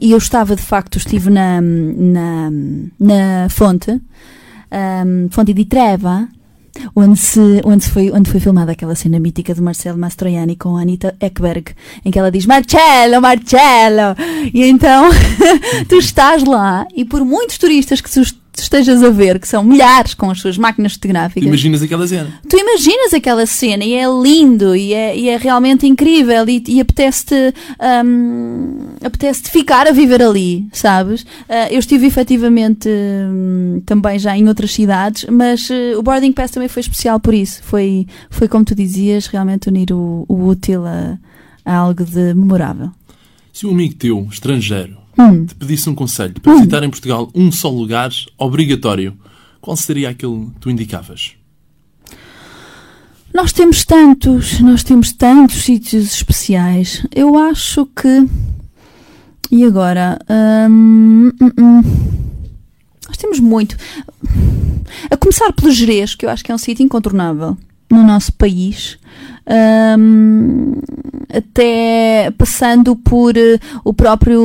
[0.00, 2.50] e eu estava, de facto, estive na, na,
[2.98, 6.28] na fonte, um, Fonte di Treva,
[6.94, 10.76] onde, se, onde, se foi, onde foi filmada aquela cena mítica de Marcelo Mastroianni com
[10.76, 14.16] a Anita Ekberg, em que ela diz Marcello, Marcello!
[14.52, 15.10] E então
[15.88, 18.10] tu estás lá e por muitos turistas que
[18.56, 21.42] tu estejas a ver, que são milhares com as suas máquinas fotográficas.
[21.42, 22.40] Tu imaginas aquela cena?
[22.48, 26.80] Tu imaginas aquela cena e é lindo e é, e é realmente incrível e, e
[26.80, 27.54] apetece-te
[28.04, 31.22] um, apetece ficar a viver ali, sabes?
[31.22, 36.50] Uh, eu estive efetivamente um, também já em outras cidades, mas uh, o Boarding Pass
[36.50, 37.62] também foi especial por isso.
[37.62, 41.18] Foi, foi como tu dizias, realmente unir o, o útil a,
[41.64, 42.90] a algo de memorável.
[43.52, 45.46] Se um amigo teu, estrangeiro, Hum.
[45.46, 49.16] te pedisse um conselho para visitar em Portugal um só lugar obrigatório,
[49.60, 51.32] qual seria aquele que tu indicavas?
[53.32, 57.06] Nós temos tantos, nós temos tantos sítios especiais.
[57.14, 58.26] Eu acho que.
[59.50, 60.18] E agora?
[60.70, 61.82] Hum, hum, hum.
[63.06, 63.76] Nós temos muito.
[65.10, 67.58] A começar pelo Jerez, que eu acho que é um sítio incontornável
[67.90, 68.98] no nosso país.
[69.48, 70.72] Um,
[71.32, 74.40] até passando por uh, o próprio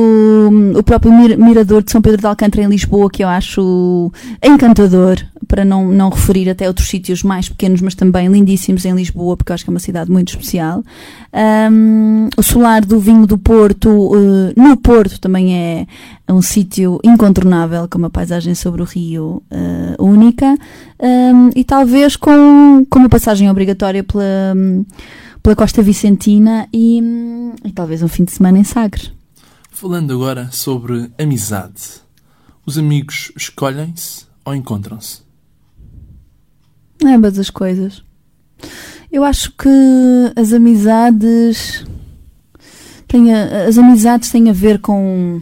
[0.76, 5.16] o próprio mir mirador de São Pedro de Alcântara em Lisboa que eu acho encantador
[5.52, 9.52] para não, não referir até outros sítios mais pequenos mas também lindíssimos em Lisboa porque
[9.52, 10.82] eu acho que é uma cidade muito especial
[11.70, 15.86] um, o solar do vinho do Porto uh, no Porto também é
[16.26, 20.56] um sítio incontornável com uma paisagem sobre o rio uh, única
[20.98, 24.24] um, e talvez com, com uma passagem obrigatória pela
[25.42, 27.02] pela Costa Vicentina e,
[27.62, 29.12] e, talvez um fim de semana em Sagres.
[29.70, 32.00] Falando agora sobre amizade,
[32.64, 35.31] os amigos escolhem-se ou encontram-se?
[37.04, 38.02] Ambas as coisas.
[39.10, 39.68] Eu acho que
[40.36, 41.84] as amizades
[43.06, 45.40] têm a, as amizades têm a ver com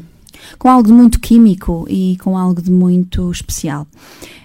[0.59, 3.87] com algo de muito químico e com algo de muito especial.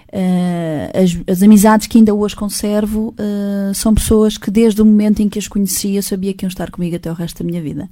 [0.08, 5.20] Uh, as, as, amizades que ainda hoje conservo uh, são pessoas que desde o momento
[5.20, 7.88] em que as conhecia sabia que iam estar comigo até o resto da minha vida.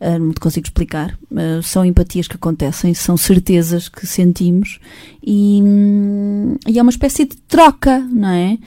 [0.00, 1.18] Uh, não te consigo explicar.
[1.62, 4.78] são empatias que acontecem, são certezas que sentimos
[5.22, 8.58] e, um, e é uma espécie de troca, não é?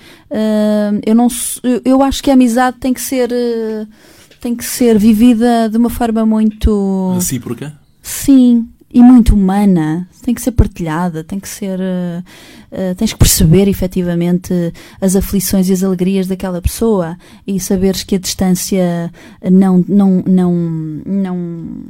[1.06, 1.28] eu, não,
[1.64, 3.30] eu, eu, acho que a amizade tem que ser
[4.42, 7.74] tem que ser vivida de uma forma muito recíproca.
[8.02, 11.80] Sim, e muito humana, tem que ser partilhada, tem que ser.
[11.80, 12.24] Uh,
[12.72, 14.54] uh, tens que perceber efetivamente
[15.00, 19.12] as aflições e as alegrias daquela pessoa e saberes que a distância
[19.52, 20.54] não, não, não,
[21.06, 21.38] não,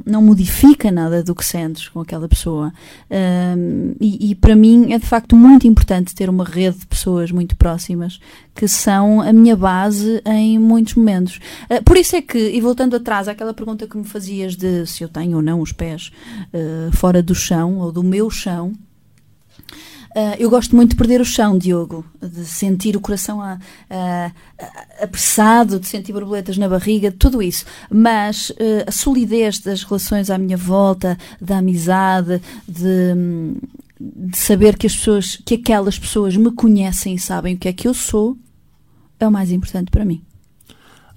[0.04, 2.72] não modifica nada do que sentes com aquela pessoa.
[3.10, 7.30] Uh, e, e para mim é de facto muito importante ter uma rede de pessoas
[7.30, 8.20] muito próximas
[8.54, 11.38] que são a minha base em muitos momentos.
[11.70, 15.04] Uh, por isso é que, e voltando atrás àquela pergunta que me fazias de se
[15.04, 16.10] eu tenho ou não os pés
[16.52, 18.72] uh, fora do chão ou do meu chão,
[20.10, 23.58] Uh, eu gosto muito de perder o chão, Diogo, de sentir o coração a,
[23.90, 27.64] a, a, apressado, de sentir borboletas na barriga, tudo isso.
[27.90, 33.14] Mas uh, a solidez das relações à minha volta, da amizade, de,
[34.00, 37.72] de saber que as pessoas, que aquelas pessoas me conhecem e sabem o que é
[37.72, 38.36] que eu sou,
[39.20, 40.22] é o mais importante para mim.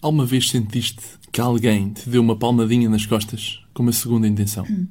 [0.02, 4.66] Alguma vez sentiste que alguém te deu uma palmadinha nas costas com uma segunda intenção?
[4.70, 4.86] Hum.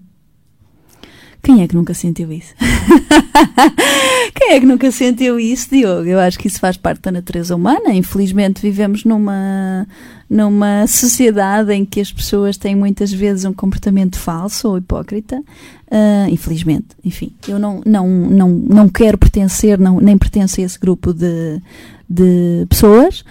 [1.43, 2.55] Quem é que nunca sentiu isso?
[4.35, 6.07] Quem é que nunca sentiu isso, Diogo?
[6.07, 7.95] Eu acho que isso faz parte da natureza humana.
[7.95, 9.87] Infelizmente, vivemos numa,
[10.29, 15.43] numa sociedade em que as pessoas têm muitas vezes um comportamento falso ou hipócrita.
[15.91, 20.79] Uh, infelizmente, enfim, eu não, não, não, não quero pertencer, não, nem pertenço a esse
[20.79, 21.61] grupo de,
[22.09, 23.25] de pessoas,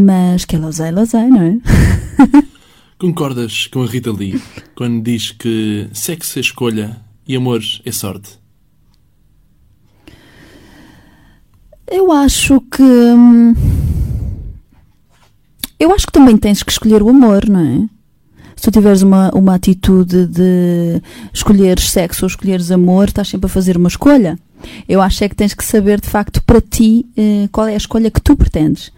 [0.00, 1.56] mas que é losei, losei, não é?
[2.98, 4.40] Concordas com a Rita Lee
[4.74, 6.96] quando diz que sexo é escolha
[7.26, 8.38] e amor é sorte?
[11.86, 12.82] Eu acho que.
[12.82, 13.54] Hum,
[15.78, 17.96] eu acho que também tens que escolher o amor, não é?
[18.56, 21.02] Se tu tiveres uma, uma atitude de
[21.32, 24.38] escolheres sexo ou escolheres amor, estás sempre a fazer uma escolha.
[24.88, 27.76] Eu acho é que tens que saber de facto para ti eh, qual é a
[27.76, 28.90] escolha que tu pretendes.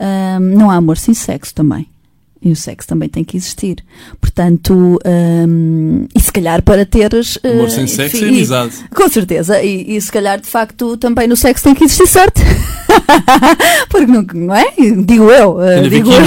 [0.00, 1.88] Um, não há amor sem sexo também.
[2.42, 3.84] E o sexo também tem que existir.
[4.18, 7.36] Portanto, um, e se calhar para teres.
[7.36, 8.72] Uh, Amor sem sexo enfim, é amizade.
[8.94, 9.62] Com certeza.
[9.62, 12.40] E, e, se calhar, de facto, também no sexo tem que existir sorte.
[13.90, 14.72] Porque não, não é?
[15.04, 15.56] Digo eu.
[15.56, 16.22] Uh, digo, eu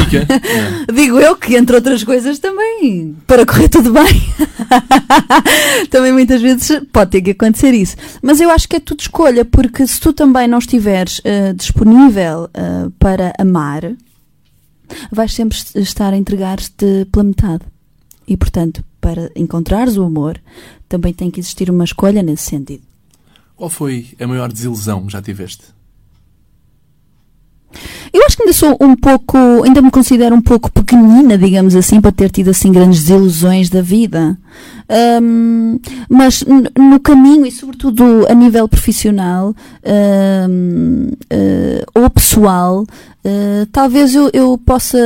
[0.94, 4.22] digo eu que, entre outras coisas, também, para correr tudo bem,
[5.90, 7.96] também muitas vezes pode ter que acontecer isso.
[8.22, 12.48] Mas eu acho que é tudo escolha, porque se tu também não estiveres uh, disponível
[13.00, 13.94] para amar
[15.12, 17.64] vais sempre estar a entregar-te pela metade.
[18.28, 20.40] E, portanto, para encontrares o amor,
[20.88, 22.84] também tem que existir uma escolha nesse sentido.
[23.56, 25.66] Qual foi a maior desilusão que já tiveste?
[28.14, 32.00] Eu acho que ainda sou um pouco, ainda me considero um pouco pequenina, digamos assim,
[32.00, 34.38] para ter tido assim grandes desilusões da vida.
[35.22, 36.44] Um, mas
[36.78, 39.56] no caminho e sobretudo a nível profissional
[40.50, 42.86] um, uh, eh, ou pessoal,
[43.26, 44.98] uh, talvez eu, eu, possa,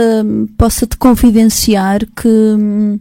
[0.57, 2.99] possa te confidenciar que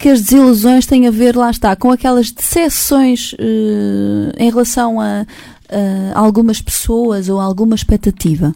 [0.00, 5.26] que as desilusões têm a ver, lá está, com aquelas decepções uh, em relação a,
[5.68, 8.54] a, algumas pessoas ou a alguma expectativa.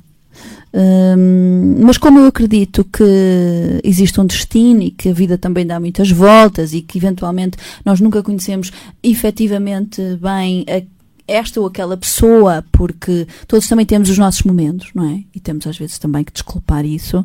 [0.77, 5.79] Um, mas como eu acredito que existe um destino e que a vida também dá
[5.79, 10.83] muitas voltas e que eventualmente nós nunca conhecemos efetivamente bem a
[11.27, 15.25] esta ou aquela pessoa, porque todos também temos os nossos momentos, não é?
[15.35, 17.25] E temos às vezes também que desculpar isso.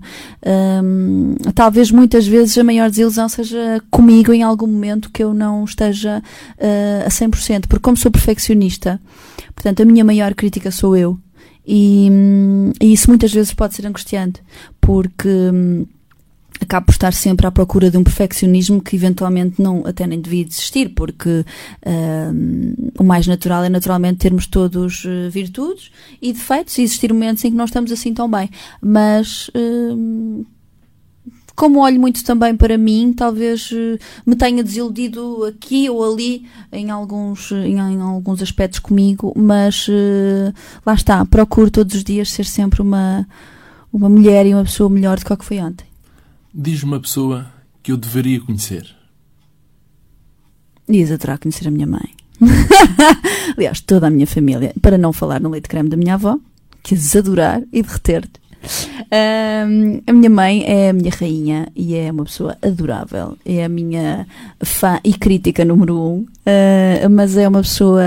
[0.83, 5.65] Um, talvez muitas vezes a maior desilusão seja comigo em algum momento que eu não
[5.65, 6.23] esteja
[6.57, 8.99] uh, a 100%, porque como sou perfeccionista,
[9.53, 11.19] portanto a minha maior crítica sou eu.
[11.71, 12.09] E,
[12.81, 14.41] e isso muitas vezes pode ser angustiante,
[14.81, 15.85] porque hum,
[16.61, 20.43] acabo por estar sempre à procura de um perfeccionismo que eventualmente não até nem devia
[20.43, 21.45] existir, porque
[21.85, 25.91] hum, o mais natural é naturalmente termos todos uh, virtudes
[26.21, 28.49] e defeitos e existir momentos em que não estamos assim tão bem.
[28.81, 30.43] Mas hum,
[31.55, 36.89] como olho muito também para mim, talvez uh, me tenha desiludido aqui ou ali em
[36.89, 40.53] alguns, em, em alguns aspectos comigo, mas uh,
[40.85, 43.27] lá está, procuro todos os dias ser sempre uma,
[43.91, 45.88] uma mulher e uma pessoa melhor do que o que foi ontem.
[46.53, 47.51] Diz uma pessoa
[47.83, 48.95] que eu deveria conhecer.
[50.87, 52.15] Ias adorar conhecer a minha mãe.
[53.55, 56.39] Aliás, toda a minha família, para não falar no leite creme da minha avó,
[56.81, 62.25] que adorar e derreter-te um, a minha mãe é a minha rainha e é uma
[62.25, 63.37] pessoa adorável.
[63.45, 64.27] É a minha
[64.61, 68.01] fã e crítica número um, uh, mas é uma pessoa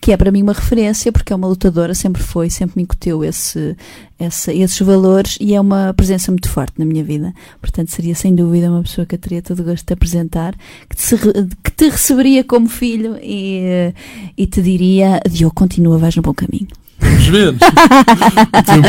[0.00, 3.24] que é para mim uma referência porque é uma lutadora, sempre foi, sempre me incuteu
[3.24, 3.76] esse,
[4.18, 7.32] esse, esses valores e é uma presença muito forte na minha vida.
[7.60, 10.54] Portanto, seria sem dúvida uma pessoa que eu teria todo o gosto de apresentar,
[10.88, 11.16] que te,
[11.62, 13.92] que te receberia como filho e,
[14.36, 16.68] e te diria: Diogo, continua, vais no bom caminho.
[17.02, 17.54] Vamos ver.
[17.54, 18.88] o tempo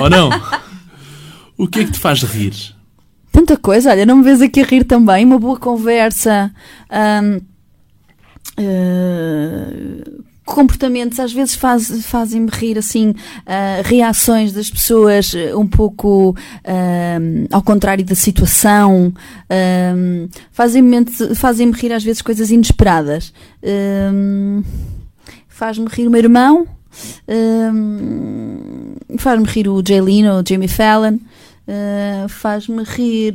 [0.00, 0.30] ou não?
[1.56, 2.54] O que é que te faz rir?
[3.32, 5.24] Tanta coisa, olha, não me vês aqui a rir também.
[5.24, 6.52] Uma boa conversa.
[6.90, 7.42] Uh,
[10.48, 13.14] comportamentos às vezes faz, fazem-me rir assim, uh,
[13.84, 19.12] reações das pessoas uh, um pouco uh, ao contrário da situação,
[20.50, 23.32] fazem-me fazem rir às vezes coisas inesperadas.
[25.48, 26.66] Faz-me rir o meu irmão,
[29.18, 31.18] faz-me rir o Jay Leno, o Jamie Fallon,
[32.28, 33.34] faz-me rir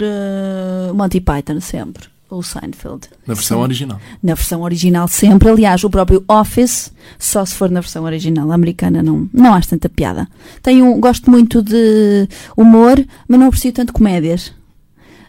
[0.93, 3.09] Monty Python sempre ou Seinfeld.
[3.27, 3.63] Na versão Sim.
[3.63, 4.01] original.
[4.23, 5.49] Na versão original sempre.
[5.49, 8.51] Aliás, o próprio Office, só se for na versão original.
[8.51, 10.27] Americana não, não acho tanta piada.
[10.63, 12.27] Tenho, gosto muito de
[12.57, 14.51] humor, mas não aprecio tanto comédias.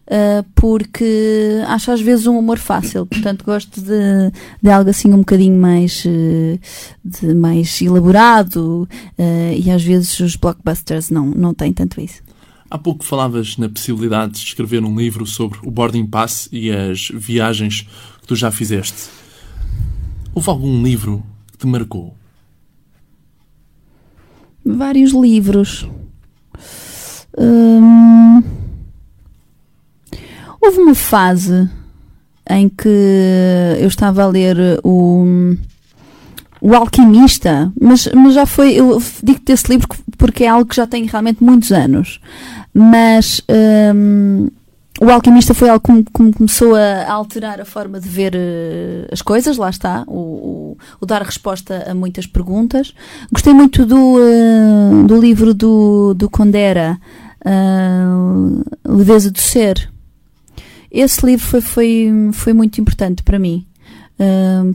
[0.04, 4.30] Uh, porque acho às vezes um humor fácil, portanto gosto de,
[4.62, 6.60] de algo assim um bocadinho mais, uh,
[7.02, 8.86] de mais elaborado
[9.18, 12.22] uh, e às vezes os blockbusters não, não têm tanto isso.
[12.70, 17.08] Há pouco falavas na possibilidade de escrever um livro sobre o boarding pass e as
[17.08, 17.88] viagens
[18.20, 19.08] que tu já fizeste.
[20.34, 22.14] Houve algum livro que te marcou?
[24.62, 25.88] Vários livros.
[27.38, 28.63] Hum...
[30.64, 31.68] Houve uma fase
[32.48, 32.88] em que
[33.80, 35.56] eu estava a ler o
[36.64, 39.86] o Alquimista, mas, mas já foi, eu digo desse livro
[40.16, 42.18] porque é algo que já tem realmente muitos anos,
[42.72, 43.42] mas
[43.94, 44.48] um,
[44.98, 49.58] o Alquimista foi algo que, começou a alterar a forma de ver uh, as coisas,
[49.58, 52.94] lá está, o, o, o, dar resposta a muitas perguntas.
[53.30, 56.98] Gostei muito do, uh, do livro do, do Condera,
[57.44, 59.92] uh, Leveza do Ser.
[60.96, 63.66] Esse livro foi, foi, foi muito importante para mim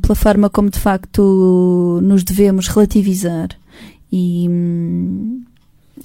[0.01, 3.49] pela forma como de facto nos devemos relativizar
[4.11, 4.47] e,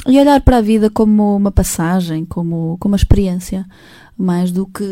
[0.07, 3.67] e olhar para a vida como uma passagem, como, como uma experiência,
[4.17, 4.85] mais do que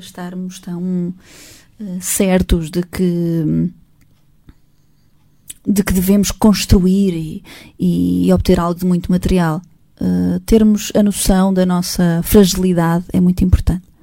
[0.00, 3.70] estarmos tão uh, certos de que
[5.66, 7.42] de que devemos construir e,
[8.26, 9.62] e, obter algo de muito material.
[9.98, 13.93] Uh, termos a noção da nossa fragilidade é muito importante.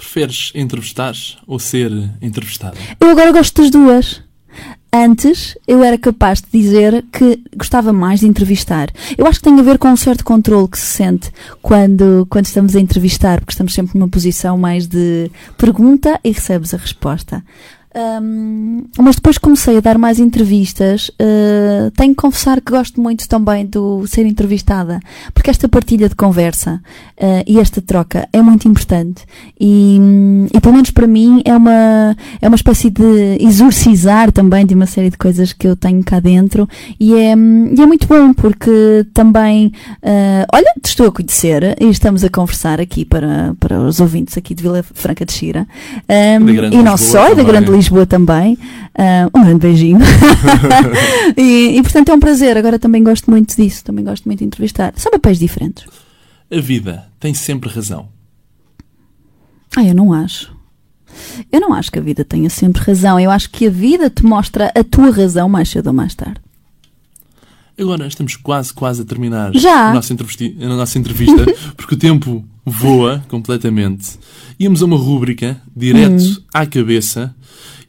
[0.00, 1.14] Preferes entrevistar
[1.46, 1.92] ou ser
[2.22, 2.74] entrevistada?
[2.98, 4.22] Eu agora gosto das duas.
[4.90, 8.88] Antes eu era capaz de dizer que gostava mais de entrevistar.
[9.16, 11.30] Eu acho que tem a ver com um certo controle que se sente
[11.60, 16.72] quando, quando estamos a entrevistar, porque estamos sempre numa posição mais de pergunta e recebes
[16.72, 17.44] a resposta.
[17.92, 21.08] Um, mas depois comecei a dar mais entrevistas.
[21.20, 25.00] Uh, tenho que confessar que gosto muito também do ser entrevistada,
[25.34, 26.80] porque esta partilha de conversa
[27.18, 29.24] uh, e esta troca é muito importante.
[29.58, 29.98] E,
[30.54, 34.86] e, pelo menos para mim é uma, é uma espécie de exorcizar também de uma
[34.86, 36.68] série de coisas que eu tenho cá dentro.
[36.98, 39.72] E é, e é muito bom, porque também,
[40.02, 44.38] uh, olha, te estou a conhecer e estamos a conversar aqui para, para os ouvintes
[44.38, 45.66] aqui de Vila Franca de Xira.
[46.08, 48.54] Um, e não só, e da Grande Lisboa também.
[48.54, 49.98] Uh, um grande beijinho.
[51.36, 52.56] e, e, portanto é um prazer.
[52.56, 53.84] Agora também gosto muito disso.
[53.84, 54.92] Também gosto muito de entrevistar.
[54.96, 55.84] São papéis diferentes.
[56.50, 58.08] A vida tem sempre razão.
[59.76, 60.52] Ah, eu não acho.
[61.50, 63.18] Eu não acho que a vida tenha sempre razão.
[63.18, 66.40] Eu acho que a vida te mostra a tua razão mais cedo ou mais tarde.
[67.78, 69.90] Agora estamos quase, quase a terminar Já?
[69.90, 74.18] A, nossa a nossa entrevista, porque o tempo voa completamente.
[74.58, 76.36] Íamos a uma rúbrica direto hum.
[76.52, 77.34] à cabeça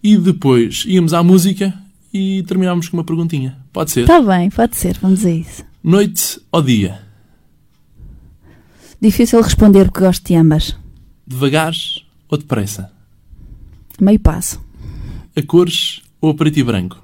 [0.03, 1.73] e depois íamos à música
[2.13, 3.57] e terminámos com uma perguntinha.
[3.71, 4.01] Pode ser?
[4.01, 5.63] Está bem, pode ser, vamos a isso.
[5.83, 7.01] Noite ou dia?
[8.99, 10.75] Difícil responder porque gosto de ambas.
[11.25, 11.73] Devagar
[12.29, 12.91] ou depressa?
[13.99, 14.59] Meio passo.
[15.35, 17.01] A cores ou a preto e branco?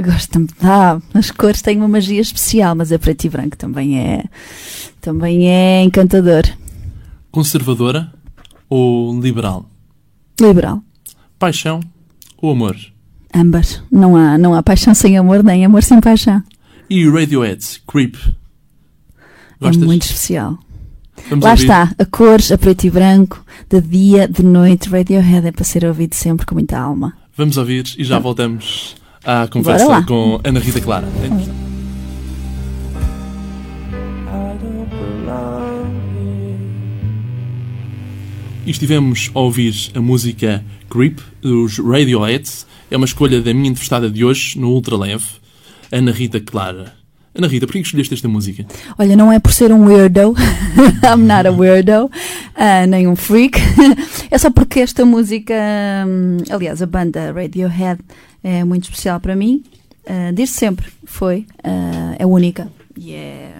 [0.00, 0.54] Gosto também.
[0.62, 4.24] Ah, as cores têm uma magia especial, mas a preto e branco também é.
[5.00, 6.42] também é encantador.
[7.30, 8.12] Conservadora
[8.68, 9.68] ou liberal?
[10.40, 10.82] Liberal.
[11.38, 11.80] Paixão
[12.36, 12.76] ou amor?
[13.34, 13.82] Ambas.
[13.90, 16.42] Não há, não há paixão sem amor, nem amor sem paixão.
[16.88, 18.16] E Radiohead, Creep?
[19.60, 19.82] Gostas?
[19.82, 20.58] É muito especial.
[21.28, 21.62] Vamos Lá ouvir.
[21.62, 25.84] está, a cores, a preto e branco, de dia, de noite, Radiohead é para ser
[25.84, 27.12] ouvido sempre com muita alma.
[27.36, 31.06] Vamos ouvir e já voltamos à conversa com Ana Rita Clara.
[31.06, 31.68] É
[38.68, 42.48] e estivemos a ouvir a música Creep, dos Radiohead.
[42.90, 45.24] É uma escolha da minha entrevistada de hoje, no Ultra Leve,
[45.92, 46.94] Ana Rita Clara.
[47.34, 48.66] Ana Rita, porquê que escolheste esta música?
[48.98, 50.34] Olha, não é por ser um weirdo,
[51.04, 53.58] I'm not a weirdo, uh, nem um freak,
[54.30, 55.54] é só porque esta música,
[56.06, 58.00] um, aliás, a banda Radiohead
[58.42, 59.62] é muito especial para mim,
[60.06, 63.52] uh, desde sempre foi, uh, é única e é.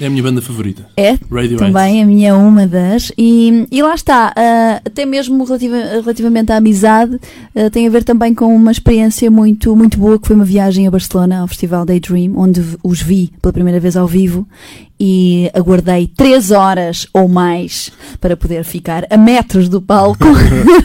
[0.00, 0.86] Um, É a minha banda favorita.
[0.96, 1.56] É, Radiohead.
[1.58, 3.12] também a minha é uma das.
[3.18, 7.18] E, e lá está, ah, até mesmo relativa- relativamente à amizade,
[7.54, 10.86] ah, tem a ver também com uma experiência muito, muito boa, que foi uma viagem
[10.86, 14.46] a Barcelona, ao Festival Daydream, onde os vi pela primeira vez ao vivo
[15.02, 17.90] e aguardei três horas ou mais
[18.20, 20.26] para poder ficar a metros do palco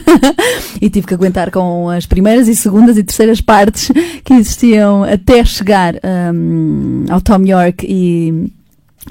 [0.80, 3.90] e tive que aguentar com as primeiras e segundas e terceiras partes
[4.24, 5.96] que existiam até chegar
[6.34, 8.50] hum, ao Tom York e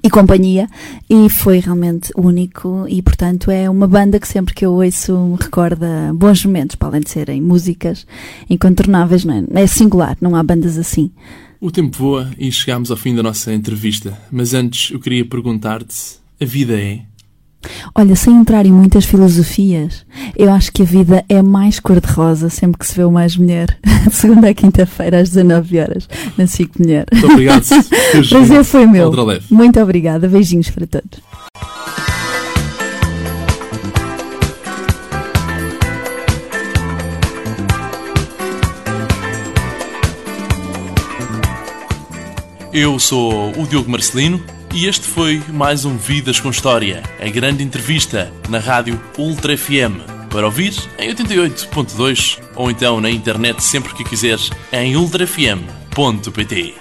[0.05, 0.67] e companhia
[1.09, 5.35] e foi realmente único e portanto é uma banda que sempre que eu ouço me
[5.35, 8.05] recorda bons momentos, para além de serem músicas
[8.47, 9.63] incontornáveis, não é?
[9.63, 11.09] É singular, não há bandas assim.
[11.59, 14.15] O tempo voa e chegamos ao fim da nossa entrevista.
[14.31, 17.01] Mas antes eu queria perguntar-te: a vida é?
[17.93, 20.05] Olha, sem entrar em muitas filosofias,
[20.37, 23.77] eu acho que a vida é mais cor-de-rosa sempre que se vê o Mais Mulher,
[24.11, 27.05] segunda a quinta-feira às 19 horas, na SIC Mulher.
[27.11, 27.63] Muito obrigado.
[28.29, 29.11] Prazer foi meu.
[29.49, 31.19] Muito obrigada, beijinhos para todos.
[42.73, 44.43] Eu sou o Diogo Marcelino
[44.75, 50.03] e este foi mais um Vidas com História, a grande entrevista na rádio Ultra FM.
[50.29, 56.75] Para ouvir em 88.2 ou então na internet sempre que quiseres em ultrafm.pt.